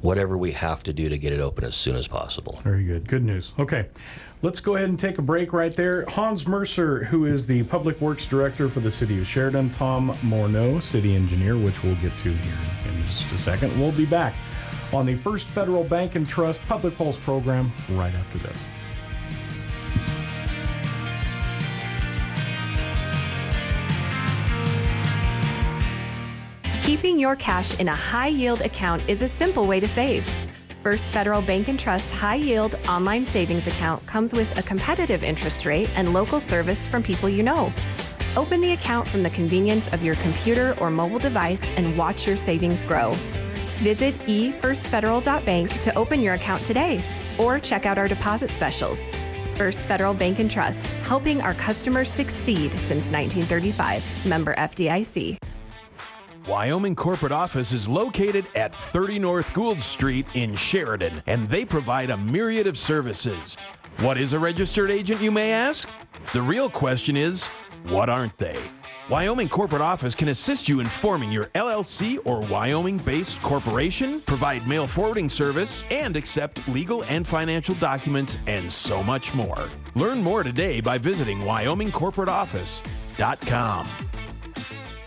[0.00, 2.60] whatever we have to do to get it open as soon as possible.
[2.62, 3.08] Very good.
[3.08, 3.52] Good news.
[3.58, 3.88] Okay.
[4.42, 6.04] Let's go ahead and take a break right there.
[6.04, 10.82] Hans Mercer, who is the Public Works Director for the City of Sheridan, Tom Morneau,
[10.82, 13.78] City Engineer, which we'll get to here in just a second.
[13.80, 14.34] We'll be back
[14.92, 18.62] on the First Federal Bank and Trust Public Pulse program right after this.
[26.94, 30.24] Keeping your cash in a high yield account is a simple way to save.
[30.84, 35.66] First Federal Bank and Trust high yield online savings account comes with a competitive interest
[35.66, 37.72] rate and local service from people you know.
[38.36, 42.36] Open the account from the convenience of your computer or mobile device and watch your
[42.36, 43.10] savings grow.
[43.82, 47.02] Visit efirstfederal.bank to open your account today
[47.38, 49.00] or check out our deposit specials.
[49.56, 54.26] First Federal Bank and Trust, helping our customers succeed since 1935.
[54.26, 55.38] Member FDIC.
[56.46, 62.10] Wyoming corporate office is located at 30 North Gould Street in Sheridan, and they provide
[62.10, 63.56] a myriad of services.
[64.00, 65.88] What is a registered agent, you may ask?
[66.34, 67.46] The real question is,
[67.84, 68.58] what aren't they?
[69.08, 74.68] Wyoming Corporate Office can assist you in forming your LLC or Wyoming based corporation, provide
[74.68, 79.70] mail forwarding service, and accept legal and financial documents, and so much more.
[79.94, 83.88] Learn more today by visiting WyomingCorporateOffice.com.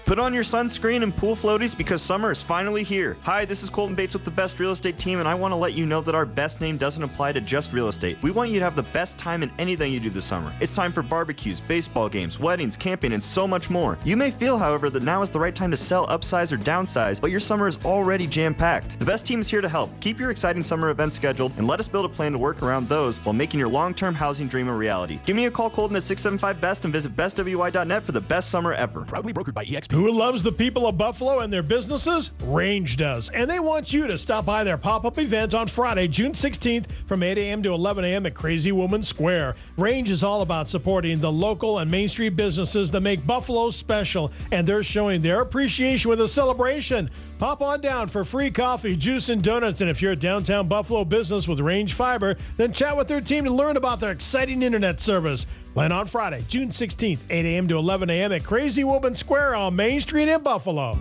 [0.08, 3.18] Put on your sunscreen and pool floaties because summer is finally here.
[3.24, 5.58] Hi, this is Colton Bates with the Best Real Estate Team, and I want to
[5.58, 8.18] let you know that our best name doesn't apply to just real estate.
[8.22, 10.54] We want you to have the best time in anything you do this summer.
[10.62, 14.00] It's time for barbecues, baseball games, weddings, camping, and so much more.
[14.06, 17.20] You may feel, however, that now is the right time to sell, upsize, or downsize,
[17.20, 18.98] but your summer is already jam packed.
[19.00, 19.90] The best team is here to help.
[20.00, 22.88] Keep your exciting summer events scheduled and let us build a plan to work around
[22.88, 25.20] those while making your long term housing dream a reality.
[25.26, 28.72] Give me a call, Colton, at 675 Best and visit bestwy.net for the best summer
[28.72, 29.02] ever.
[29.02, 29.97] Proudly brokered by EXP.
[29.98, 30.86] Who loves the people?
[30.86, 32.30] of Buffalo and their businesses?
[32.44, 33.30] Range does.
[33.30, 36.92] And they want you to stop by their pop up event on Friday, June 16th
[37.08, 37.64] from 8 a.m.
[37.64, 38.28] to 11 a.m.
[38.28, 39.56] at Crazy Woman Square.
[39.76, 44.32] Range is all about supporting the local and Main Street businesses that make Buffalo special,
[44.52, 47.10] and they're showing their appreciation with a celebration.
[47.40, 49.82] Pop on down for free coffee, juice, and donuts.
[49.82, 53.46] And if you're a downtown Buffalo business with Range Fiber, then chat with their team
[53.46, 55.46] to learn about their exciting internet service.
[55.78, 57.68] Plan on Friday, June 16th, 8 a.m.
[57.68, 58.32] to 11 a.m.
[58.32, 60.98] at Crazy Woman Square on Main Street in Buffalo.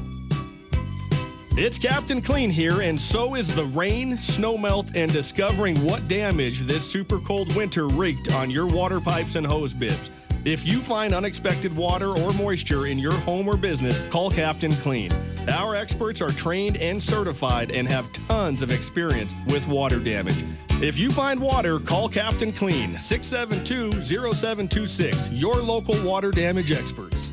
[1.52, 6.60] It's Captain Clean here, and so is the rain, snow melt, and discovering what damage
[6.60, 10.10] this super cold winter wreaked on your water pipes and hose bibs.
[10.46, 15.10] If you find unexpected water or moisture in your home or business, call Captain Clean.
[15.48, 20.44] Our experts are trained and certified and have tons of experience with water damage.
[20.80, 27.28] If you find water, call Captain Clean, 672 0726, your local water damage experts.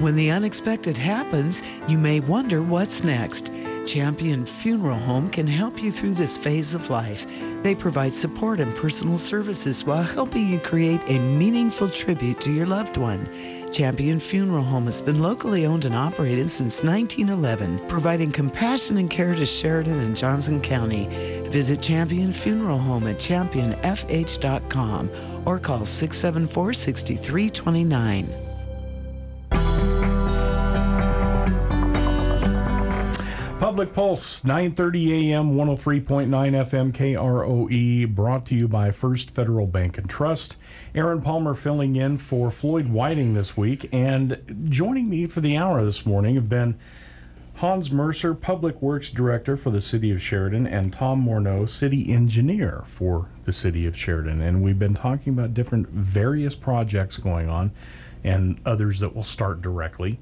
[0.00, 3.50] When the unexpected happens, you may wonder what's next.
[3.88, 7.24] Champion Funeral Home can help you through this phase of life.
[7.62, 12.66] They provide support and personal services while helping you create a meaningful tribute to your
[12.66, 13.26] loved one.
[13.72, 19.34] Champion Funeral Home has been locally owned and operated since 1911, providing compassion and care
[19.34, 21.06] to Sheridan and Johnson County.
[21.48, 25.10] Visit Champion Funeral Home at championfh.com
[25.46, 28.47] or call 674 6329.
[33.78, 40.10] Public Pulse, 9:30 a.m., 103.9 FM KROE, brought to you by First Federal Bank and
[40.10, 40.56] Trust.
[40.96, 45.84] Aaron Palmer filling in for Floyd Whiting this week, and joining me for the hour
[45.84, 46.76] this morning have been
[47.58, 52.82] Hans Mercer, Public Works Director for the City of Sheridan, and Tom Morneau, City Engineer
[52.84, 54.40] for the City of Sheridan.
[54.40, 57.70] And we've been talking about different various projects going on
[58.24, 60.18] and others that will start directly.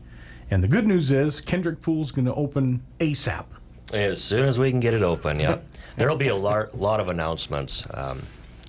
[0.50, 3.44] And the good news is Kendrick Pool's going to open ASAP.
[3.92, 5.58] As soon as we can get it open, yeah.
[5.96, 7.84] There'll be a lot, lot of announcements.
[7.94, 8.22] Um,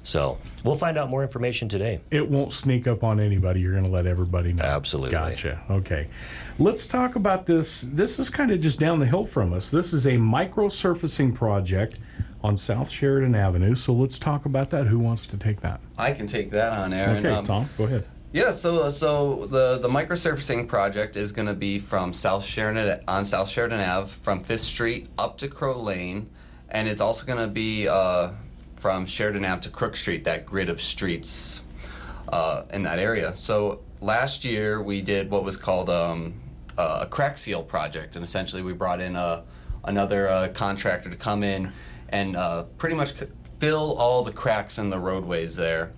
[0.04, 2.00] so we'll find out more information today.
[2.12, 3.60] It won't sneak up on anybody.
[3.60, 4.64] You're going to let everybody know.
[4.64, 5.12] Absolutely.
[5.12, 5.62] Gotcha.
[5.70, 6.08] Okay.
[6.60, 7.82] Let's talk about this.
[7.82, 9.70] This is kind of just down the hill from us.
[9.70, 12.00] This is a micro surfacing project
[12.44, 13.76] on South Sheridan Avenue.
[13.76, 14.88] So let's talk about that.
[14.88, 15.82] Who wants to take that?
[15.98, 17.18] I can take that on, Aaron.
[17.26, 18.08] Okay, Um, Tom, go ahead.
[18.38, 23.26] Yeah, so so the the microsurfacing project is going to be from South Sheridan on
[23.26, 26.30] South Sheridan Ave from Fifth Street up to Crow Lane,
[26.70, 28.30] and it's also going to be uh,
[28.76, 31.62] from Sheridan Ave to Crook Street, that grid of streets
[32.30, 33.36] uh, in that area.
[33.36, 36.40] So last year we did what was called um,
[36.78, 39.46] a crack seal project, and essentially we brought in a,
[39.84, 41.72] another uh, contractor to come in
[42.10, 43.14] and uh, pretty much
[43.60, 45.92] fill all the cracks in the roadways there.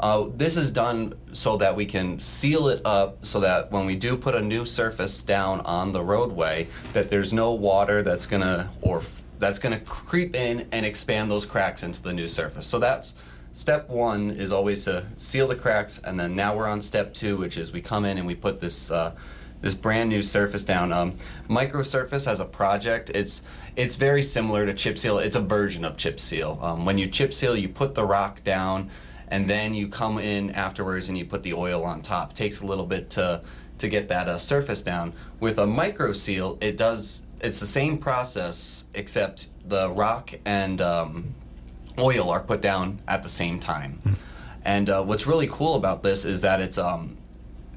[0.00, 3.94] Uh, this is done so that we can seal it up so that when we
[3.94, 8.70] do put a new surface down on the roadway that there's no water that's gonna
[8.80, 9.02] or
[9.38, 12.66] that's gonna creep in and expand those cracks into the new surface.
[12.66, 13.14] So that's
[13.52, 17.36] step one is always to seal the cracks and then now we're on step two
[17.36, 19.14] which is we come in and we put this uh,
[19.60, 20.94] this brand new surface down.
[20.94, 23.42] Um, microsurface as a project it's
[23.76, 25.18] it's very similar to chip seal.
[25.18, 26.58] It's a version of chip seal.
[26.62, 28.88] Um, when you chip seal you put the rock down
[29.30, 32.32] and then you come in afterwards and you put the oil on top.
[32.32, 33.42] It takes a little bit to
[33.78, 35.14] to get that uh, surface down.
[35.40, 37.22] With a micro seal, it does.
[37.40, 41.34] It's the same process except the rock and um,
[41.98, 44.00] oil are put down at the same time.
[44.62, 47.16] And uh, what's really cool about this is that it's um,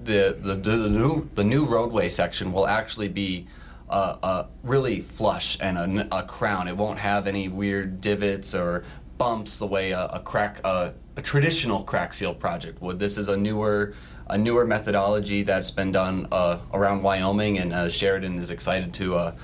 [0.03, 3.47] the, the the the new the new roadway section will actually be.
[3.89, 6.67] Uh, uh, really flush and a crown.
[6.67, 8.85] It won't have any weird divots or
[9.19, 12.99] bumps the way a, a crack a, a traditional crack seal project would.
[12.99, 13.93] This is a newer
[14.27, 19.15] a newer methodology that's been done uh, around Wyoming, and uh, Sheridan is excited to
[19.15, 19.35] uh,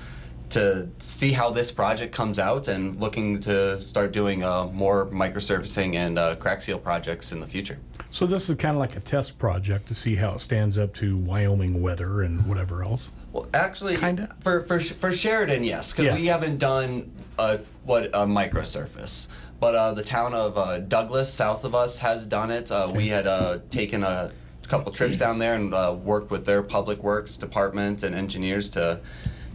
[0.51, 5.95] to see how this project comes out and looking to start doing uh, more microsurfacing
[5.95, 7.77] and uh, crack seal projects in the future.
[8.09, 10.95] So this is kind of like a test project to see how it stands up
[10.95, 13.11] to Wyoming weather and whatever else.
[13.31, 18.25] Well, actually, kind for for for Sheridan, yes, because we haven't done uh, what a
[18.25, 19.27] microsurface.
[19.59, 22.71] But uh, the town of uh, Douglas, south of us, has done it.
[22.71, 24.31] Uh, we had uh, taken a
[24.67, 29.01] couple trips down there and uh, worked with their public works department and engineers to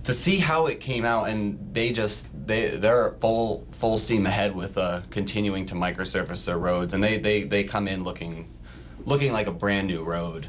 [0.02, 4.54] to see how it came out, and they just they they're full full steam ahead
[4.54, 8.52] with uh, continuing to microsurface their roads, and they, they they come in looking
[9.06, 10.48] looking like a brand new road.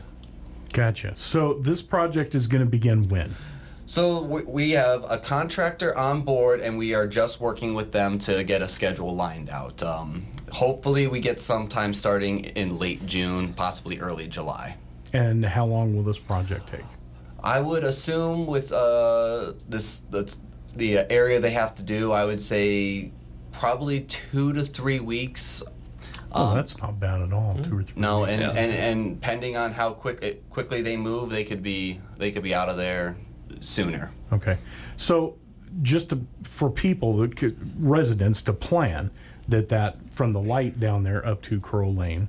[0.73, 1.15] Gotcha.
[1.15, 3.33] So this project is going to begin when?
[3.85, 8.17] So we- we have a contractor on board, and we are just working with them
[8.19, 9.83] to get a schedule lined out.
[9.83, 14.77] Um, hopefully, we get sometime starting in late June, possibly early July.
[15.13, 16.83] And how long will this project take?
[17.43, 20.35] I would assume with uh, this the,
[20.75, 23.11] the area they have to do, I would say
[23.51, 25.61] probably two to three weeks.
[26.31, 27.55] Oh, Um, that's not bad at all.
[27.63, 28.01] Two or three.
[28.01, 28.31] No, weeks.
[28.31, 32.31] and, and and pending on how quick it, quickly they move, they could be they
[32.31, 33.15] could be out of there
[33.61, 34.11] sooner.
[34.33, 34.57] Okay.
[34.97, 35.37] So
[35.81, 39.11] just to, for people that could, residents to plan
[39.47, 42.27] that that from the light down there up to Crow Lane,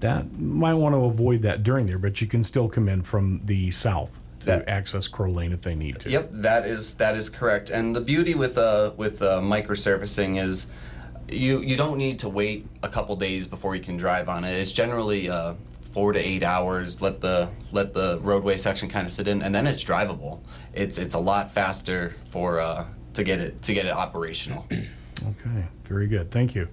[0.00, 3.40] that might want to avoid that during there, but you can still come in from
[3.44, 6.10] the south to That- access Crow Lane if they need to.
[6.10, 7.70] Yep, that is that is correct.
[7.70, 10.66] And the beauty with uh with uh, microsurfacing is
[11.30, 14.52] you you don't need to wait a couple days before you can drive on it.
[14.52, 15.54] It's generally uh,
[15.96, 17.00] four to eight hours.
[17.00, 20.40] Let the let the roadway section kind of sit in, and then it's drivable.
[20.74, 22.84] It's it's a lot faster for uh,
[23.14, 24.68] to get it to get it operational.
[25.22, 26.30] Okay, very good.
[26.30, 26.68] Thank you.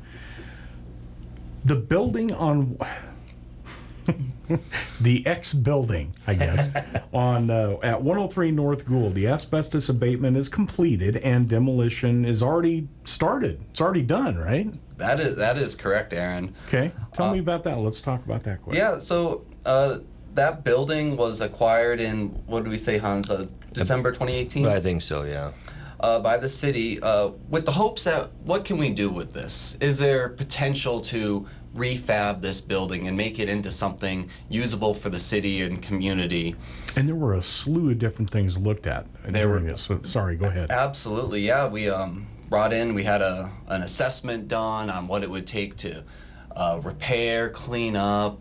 [1.64, 2.78] The building on
[5.00, 6.68] the X building, I guess,
[7.14, 12.90] on uh, at 103 North Gould, the asbestos abatement is completed and demolition is already
[13.06, 13.62] started.
[13.70, 14.74] It's already done, right?
[15.04, 16.54] That is that is correct, Aaron.
[16.68, 17.78] Okay, tell me about that.
[17.78, 18.76] Let's talk about that quick.
[18.76, 20.00] Yeah, so uh,
[20.34, 23.30] that building was acquired in what did we say, Hans?
[23.30, 24.66] Uh, December 2018.
[24.68, 25.52] I think so, yeah.
[26.00, 29.76] uh, by the city uh, with the hopes that what can we do with this?
[29.82, 35.18] Is there potential to refab this building and make it into something usable for the
[35.20, 36.56] city and community?
[36.96, 39.82] And there were a slew of different things looked at There during were- this.
[39.82, 40.70] So, sorry, go ahead.
[40.70, 41.68] Absolutely, yeah.
[41.68, 45.78] We um, brought in, we had a an assessment done on what it would take
[45.78, 46.04] to
[46.56, 48.40] uh, repair, clean up,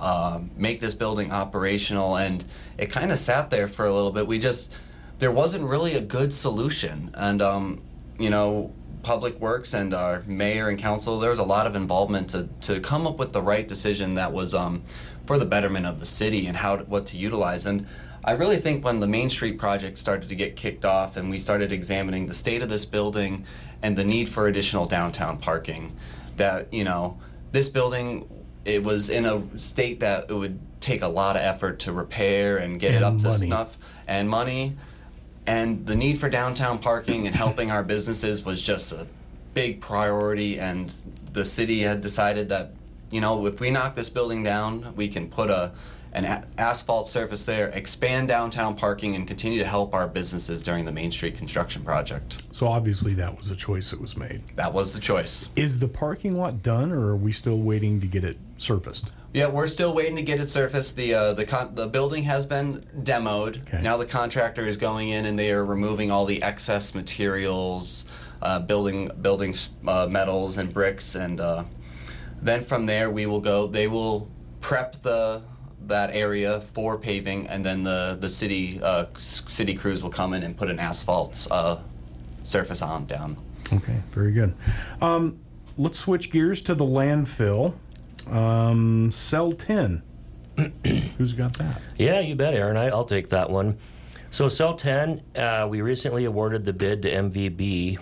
[0.00, 2.44] um, make this building operational, and
[2.78, 4.26] it kind of sat there for a little bit.
[4.26, 4.72] We just
[5.18, 7.82] there wasn't really a good solution, and um,
[8.18, 8.72] you know.
[9.02, 12.80] Public Works and our mayor and council, there was a lot of involvement to, to
[12.80, 14.82] come up with the right decision that was um,
[15.26, 17.66] for the betterment of the city and how to, what to utilize.
[17.66, 17.86] And
[18.26, 21.38] I really think when the Main Street project started to get kicked off and we
[21.38, 23.44] started examining the state of this building
[23.82, 25.94] and the need for additional downtown parking,
[26.38, 27.18] that, you know,
[27.52, 28.26] this building,
[28.64, 32.56] it was in a state that it would take a lot of effort to repair
[32.56, 34.76] and get it And up to snuff and money.
[35.46, 39.06] And the need for downtown parking and helping our businesses was just a
[39.52, 40.58] big priority.
[40.58, 40.94] And
[41.34, 42.72] the city had decided that,
[43.10, 45.72] you know, if we knock this building down, we can put a
[46.14, 50.84] an a- asphalt surface there, expand downtown parking, and continue to help our businesses during
[50.84, 52.42] the Main Street construction project.
[52.52, 54.42] So obviously that was a choice that was made.
[54.56, 55.48] That was the choice.
[55.56, 59.10] Is the parking lot done, or are we still waiting to get it surfaced?
[59.32, 60.94] Yeah, we're still waiting to get it surfaced.
[60.94, 63.62] The uh, the con- the building has been demoed.
[63.62, 63.82] Okay.
[63.82, 68.04] Now the contractor is going in and they are removing all the excess materials,
[68.42, 69.56] uh, building building
[69.88, 71.64] uh, metals and bricks, and uh,
[72.40, 73.66] then from there we will go.
[73.66, 75.42] They will prep the
[75.88, 80.42] that area for paving, and then the the city uh, city crews will come in
[80.42, 81.78] and put an asphalt uh,
[82.42, 83.36] surface on down.
[83.72, 84.54] Okay, very good.
[85.00, 85.38] Um,
[85.76, 87.74] let's switch gears to the landfill.
[88.30, 90.02] Um, cell 10.
[91.18, 91.80] Who's got that?
[91.98, 92.76] Yeah, you bet, Aaron.
[92.76, 93.78] I, I'll take that one.
[94.30, 97.98] So, Cell 10, uh, we recently awarded the bid to MVB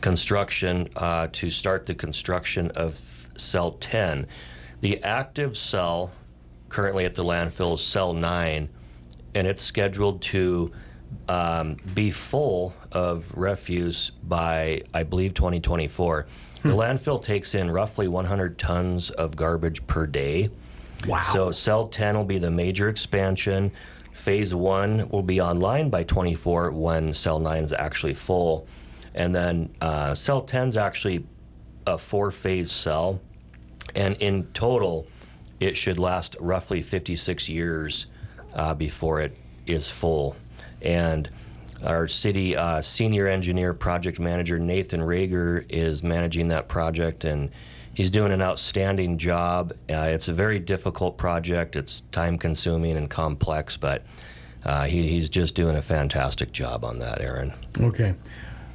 [0.00, 3.00] Construction uh, to start the construction of
[3.36, 4.26] Cell 10.
[4.80, 6.12] The active cell
[6.74, 8.68] currently at the landfill is Cell 9,
[9.36, 10.72] and it's scheduled to
[11.28, 16.26] um, be full of refuse by, I believe, 2024.
[16.64, 20.50] The landfill takes in roughly 100 tons of garbage per day.
[21.06, 21.22] Wow.
[21.22, 23.70] So Cell 10 will be the major expansion.
[24.12, 28.66] Phase 1 will be online by 24 when Cell 9 is actually full.
[29.14, 31.24] And then uh, Cell 10 is actually
[31.86, 33.20] a four phase cell.
[33.94, 35.06] And in total,
[35.60, 38.06] it should last roughly 56 years
[38.54, 39.36] uh, before it
[39.66, 40.36] is full.
[40.82, 41.30] And
[41.84, 47.50] our city uh, senior engineer project manager Nathan Rager is managing that project, and
[47.94, 49.72] he's doing an outstanding job.
[49.90, 51.76] Uh, it's a very difficult project.
[51.76, 54.02] It's time consuming and complex, but
[54.64, 57.52] uh, he, he's just doing a fantastic job on that, Aaron.
[57.80, 58.14] Okay.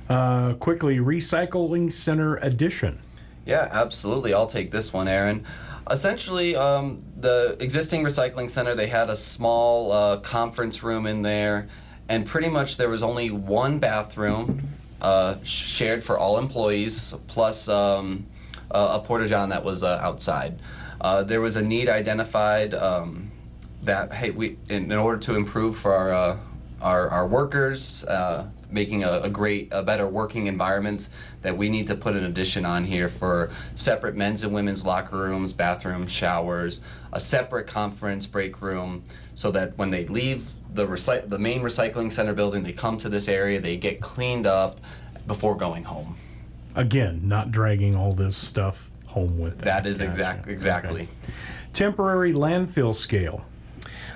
[0.08, 3.00] Uh, quickly, Recycling Center Edition.
[3.46, 4.34] Yeah, absolutely.
[4.34, 5.46] I'll take this one, Aaron.
[5.90, 11.68] Essentially, um, the existing recycling center, they had a small uh, conference room in there,
[12.08, 14.70] and pretty much there was only one bathroom
[15.02, 18.26] uh, shared for all employees, plus um,
[18.72, 20.60] a a porta john that was uh, outside.
[21.02, 23.32] Uh, there was a need identified um,
[23.84, 26.38] that hey, we in, in order to improve for our uh,
[26.82, 31.09] our, our workers, uh, making a, a great, a better working environment,
[31.41, 35.17] that we need to put an addition on here for separate men's and women's locker
[35.17, 39.03] rooms, bathrooms, showers, a separate conference break room,
[39.34, 43.09] so that when they leave the recy- the main recycling center building, they come to
[43.09, 44.80] this area, they get cleaned up
[45.26, 46.15] before going home.
[46.76, 49.65] Again, not dragging all this stuff home with them.
[49.65, 50.09] That is Gotcha.
[50.09, 51.09] exact exactly.
[51.74, 53.45] Temporary landfill scale.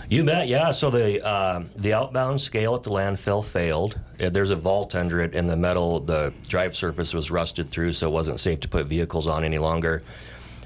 [0.09, 0.71] You bet, yeah.
[0.71, 3.99] So the uh, the outbound scale at the landfill failed.
[4.19, 7.93] Uh, There's a vault under it, and the metal, the drive surface was rusted through,
[7.93, 10.03] so it wasn't safe to put vehicles on any longer.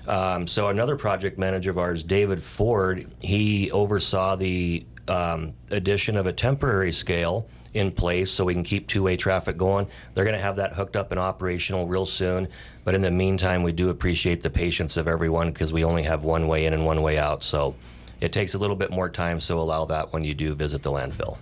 [0.08, 6.26] Um, so another project manager of ours, David Ford, he oversaw the um, addition of
[6.28, 9.88] a temporary scale in place so we can keep two-way traffic going.
[10.14, 12.48] They're going to have that hooked up and operational real soon.
[12.86, 16.24] But in the meantime, we do appreciate the patience of everyone because we only have
[16.24, 17.44] one way in and one way out.
[17.44, 17.76] So
[18.22, 19.40] it takes a little bit more time.
[19.40, 21.38] So allow that when you do visit the landfill.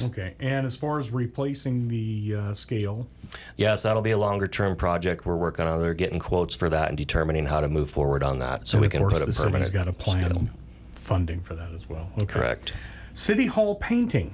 [0.00, 0.34] Okay.
[0.38, 3.08] And as far as replacing the uh, scale,
[3.56, 5.80] Yes, that'll be a longer-term project we're working on.
[5.82, 8.82] They're getting quotes for that and determining how to move forward on that, so and
[8.82, 9.66] we can put a the permanent.
[9.66, 10.48] city's got a plan scale.
[10.94, 12.08] funding for that as well.
[12.16, 12.26] Okay.
[12.26, 12.72] Correct.
[13.12, 14.32] City Hall painting.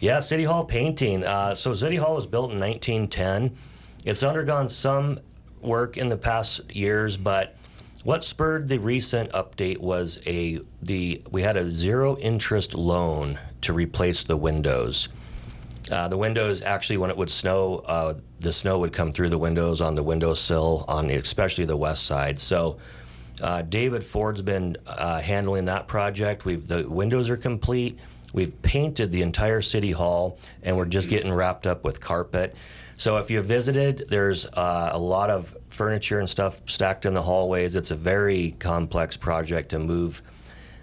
[0.00, 1.24] Yeah, City Hall painting.
[1.24, 3.56] Uh, so City Hall was built in 1910.
[4.04, 5.20] It's undergone some
[5.62, 7.56] work in the past years, but
[8.06, 13.72] what spurred the recent update was a the we had a zero interest loan to
[13.72, 15.08] replace the windows.
[15.90, 19.38] Uh, the windows actually, when it would snow, uh, the snow would come through the
[19.38, 22.40] windows on the windowsill on especially the west side.
[22.40, 22.78] So.
[23.38, 26.46] Uh, David Ford's been uh, handling that project.
[26.46, 27.98] We've the windows are complete.
[28.32, 32.56] We've painted the entire city hall, and we're just getting wrapped up with carpet.
[32.96, 37.22] So if you visited, there's uh, a lot of furniture and stuff stacked in the
[37.22, 37.74] hallways.
[37.74, 40.22] It's a very complex project to move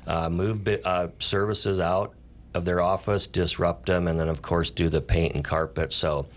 [0.06, 2.14] uh, move bi- uh, services out
[2.54, 5.94] of their office, disrupt them, and then of course do the paint and carpet.
[5.94, 6.28] So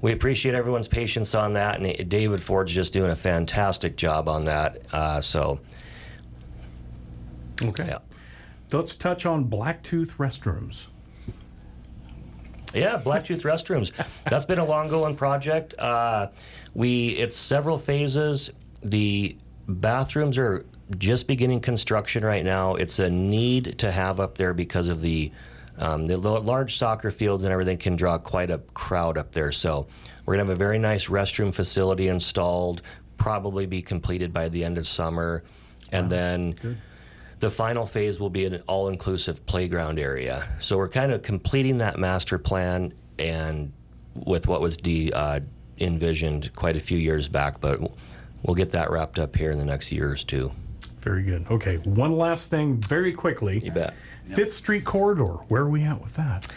[0.00, 4.44] we appreciate everyone's patience on that, and David Ford's just doing a fantastic job on
[4.44, 4.82] that.
[4.92, 5.58] Uh, so
[7.62, 7.86] Okay.
[7.86, 7.98] Yeah.
[8.72, 10.86] Let's touch on Blacktooth restrooms.
[12.76, 13.92] Yeah, Blacktooth restrooms.
[14.30, 15.74] That's been a long going project.
[15.78, 16.28] Uh,
[16.74, 18.50] we it's several phases.
[18.82, 20.64] The bathrooms are
[20.98, 22.74] just beginning construction right now.
[22.74, 25.32] It's a need to have up there because of the
[25.78, 29.52] um, the large soccer fields and everything can draw quite a crowd up there.
[29.52, 29.86] So
[30.24, 32.82] we're gonna have a very nice restroom facility installed.
[33.18, 35.42] Probably be completed by the end of summer,
[35.92, 36.78] and then.
[37.38, 40.48] The final phase will be an all inclusive playground area.
[40.58, 43.72] So we're kind of completing that master plan and
[44.14, 45.40] with what was de, uh,
[45.78, 47.78] envisioned quite a few years back, but
[48.42, 50.50] we'll get that wrapped up here in the next years too.
[51.00, 51.46] Very good.
[51.50, 53.60] Okay, one last thing, very quickly.
[53.62, 53.94] You bet.
[54.24, 55.34] Fifth Street corridor.
[55.48, 56.48] Where are we at with that?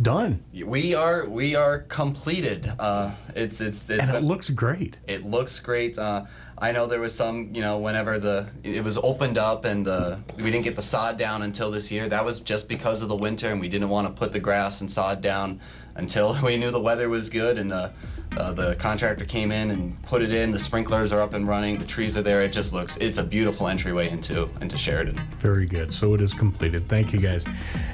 [0.00, 0.42] Done.
[0.54, 2.72] We are we are completed.
[2.78, 4.98] Uh, it's it's it's And it been- looks great.
[5.06, 5.98] It looks great.
[5.98, 6.24] Uh,
[6.62, 10.18] I know there was some, you know, whenever the it was opened up and uh,
[10.36, 12.08] we didn't get the sod down until this year.
[12.08, 14.80] That was just because of the winter, and we didn't want to put the grass
[14.80, 15.60] and sod down
[15.96, 17.58] until we knew the weather was good.
[17.58, 17.88] And uh,
[18.36, 20.50] uh, the contractor came in and put it in.
[20.50, 21.78] The sprinklers are up and running.
[21.78, 22.42] The trees are there.
[22.42, 22.96] It just looks.
[22.96, 25.20] It's a beautiful entryway into into Sheridan.
[25.38, 25.92] Very good.
[25.92, 26.88] So it is completed.
[26.88, 27.44] Thank you, guys.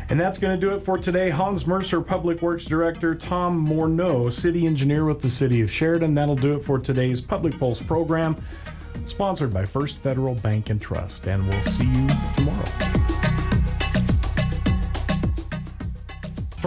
[0.08, 1.30] And that's going to do it for today.
[1.30, 6.14] Hans Mercer, Public Works Director, Tom Morneau, City Engineer with the City of Sheridan.
[6.14, 8.36] That'll do it for today's Public Pulse program,
[9.06, 11.26] sponsored by First Federal Bank and Trust.
[11.26, 13.07] And we'll see you tomorrow.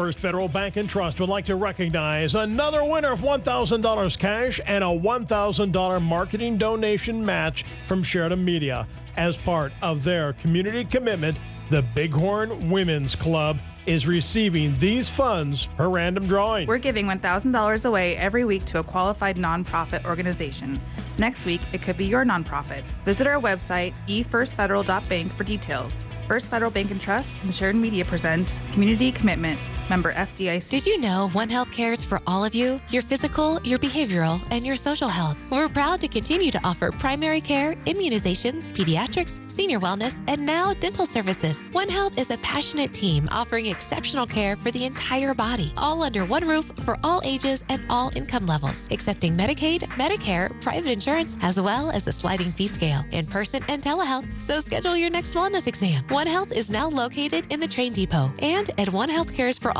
[0.02, 4.84] First Federal Bank and Trust would like to recognize another winner of $1,000 cash and
[4.84, 11.38] a $1,000 marketing donation match from Sheridan Media as part of their community commitment.
[11.70, 16.68] The Bighorn Women's Club is receiving these funds per random drawing.
[16.68, 20.80] We're giving $1,000 away every week to a qualified nonprofit organization.
[21.20, 22.82] Next week, it could be your nonprofit.
[23.06, 25.93] Visit our website, efirstfederal.bank, for details.
[26.28, 29.60] First Federal Bank and Trust and Sheridan Media present Community Commitment,
[29.92, 30.70] member FDIC.
[30.70, 32.80] Did you know One Health cares for all of you?
[32.92, 35.36] Your physical, your behavioral, and your social health.
[35.50, 41.06] We're proud to continue to offer primary care, immunizations, pediatrics, senior wellness, and now dental
[41.06, 41.68] services.
[41.74, 46.24] One Health is a passionate team offering exceptional care for the entire body, all under
[46.24, 51.60] one roof for all ages and all income levels, accepting Medicaid, Medicare, private insurance, as
[51.60, 54.26] well as a sliding fee scale, in person and telehealth.
[54.39, 56.06] So schedule your next wellness exam.
[56.08, 58.88] One Health is now located in the train depot and at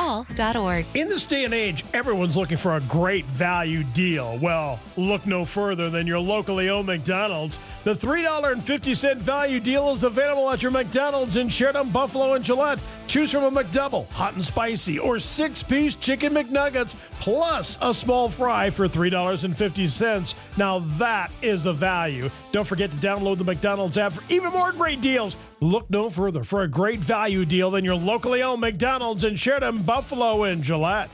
[0.02, 0.86] onehealthcaresforall.org.
[0.96, 4.38] In this day and age, everyone's looking for a great value deal.
[4.42, 7.60] Well, look no further than your locally owned McDonald's.
[7.84, 12.78] The $3.50 value deal is available at your McDonald's in Sheridan, Buffalo, and Gillette.
[13.08, 18.30] Choose from a McDouble, hot and spicy, or six piece chicken McNuggets, plus a small
[18.30, 20.36] fry for $3.50.
[20.58, 22.30] Now that is the value.
[22.52, 25.36] Don't forget to download the McDonald's app for even more great deals.
[25.60, 29.82] Look no further for a great value deal than your locally owned McDonald's in Sheridan,
[29.82, 31.10] Buffalo, and Gillette.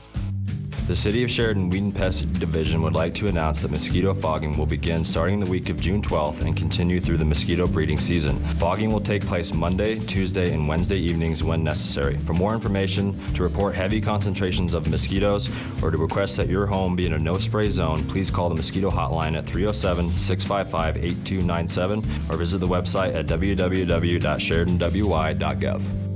[0.88, 4.56] The City of Sheridan Weed and Pest Division would like to announce that mosquito fogging
[4.56, 8.36] will begin starting the week of June 12th and continue through the mosquito breeding season.
[8.56, 12.16] Fogging will take place Monday, Tuesday, and Wednesday evenings when necessary.
[12.16, 15.50] For more information, to report heavy concentrations of mosquitoes,
[15.82, 18.54] or to request that your home be in a no spray zone, please call the
[18.54, 21.98] mosquito hotline at 307 655 8297
[22.30, 26.07] or visit the website at www.sheridanwy.gov.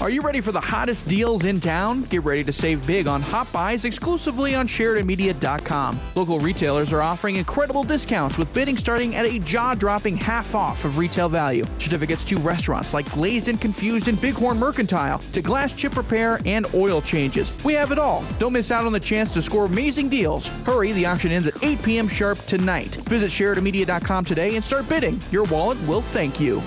[0.00, 2.02] Are you ready for the hottest deals in town?
[2.04, 5.98] Get ready to save big on hot buys exclusively on SheridanMedia.com.
[6.14, 10.98] Local retailers are offering incredible discounts with bidding starting at a jaw-dropping half off of
[10.98, 11.64] retail value.
[11.80, 16.72] Certificates to restaurants like Glazed and Confused and Bighorn Mercantile to glass chip repair and
[16.74, 17.52] oil changes.
[17.64, 18.24] We have it all.
[18.38, 20.46] Don't miss out on the chance to score amazing deals.
[20.64, 22.06] Hurry, the auction ends at 8 p.m.
[22.06, 22.94] sharp tonight.
[23.08, 25.20] Visit SheridanMedia.com today and start bidding.
[25.32, 26.62] Your wallet will thank you.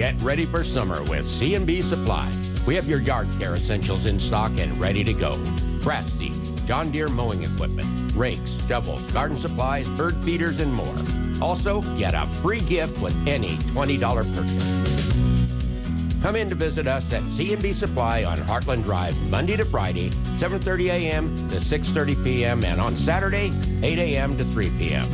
[0.00, 2.32] Get ready for summer with C&B Supply.
[2.66, 5.36] We have your yard care essentials in stock and ready to go.
[5.82, 6.32] Grass seed,
[6.66, 10.94] John Deere mowing equipment, rakes, shovels, garden supplies, bird feeders, and more.
[11.42, 14.00] Also, get a free gift with any $20
[14.34, 16.22] purchase.
[16.22, 20.86] Come in to visit us at C&B Supply on Heartland Drive, Monday to Friday, 7.30
[20.86, 21.36] a.m.
[21.50, 22.64] to 6.30 p.m.
[22.64, 24.38] and on Saturday, 8 a.m.
[24.38, 25.04] to 3 p.m.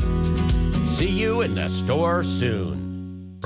[0.90, 2.85] See you in the store soon.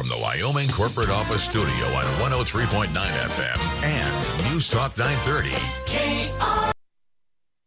[0.01, 5.51] From the Wyoming Corporate Office Studio on 103.9 FM and News Talk 930.
[5.85, 6.80] KR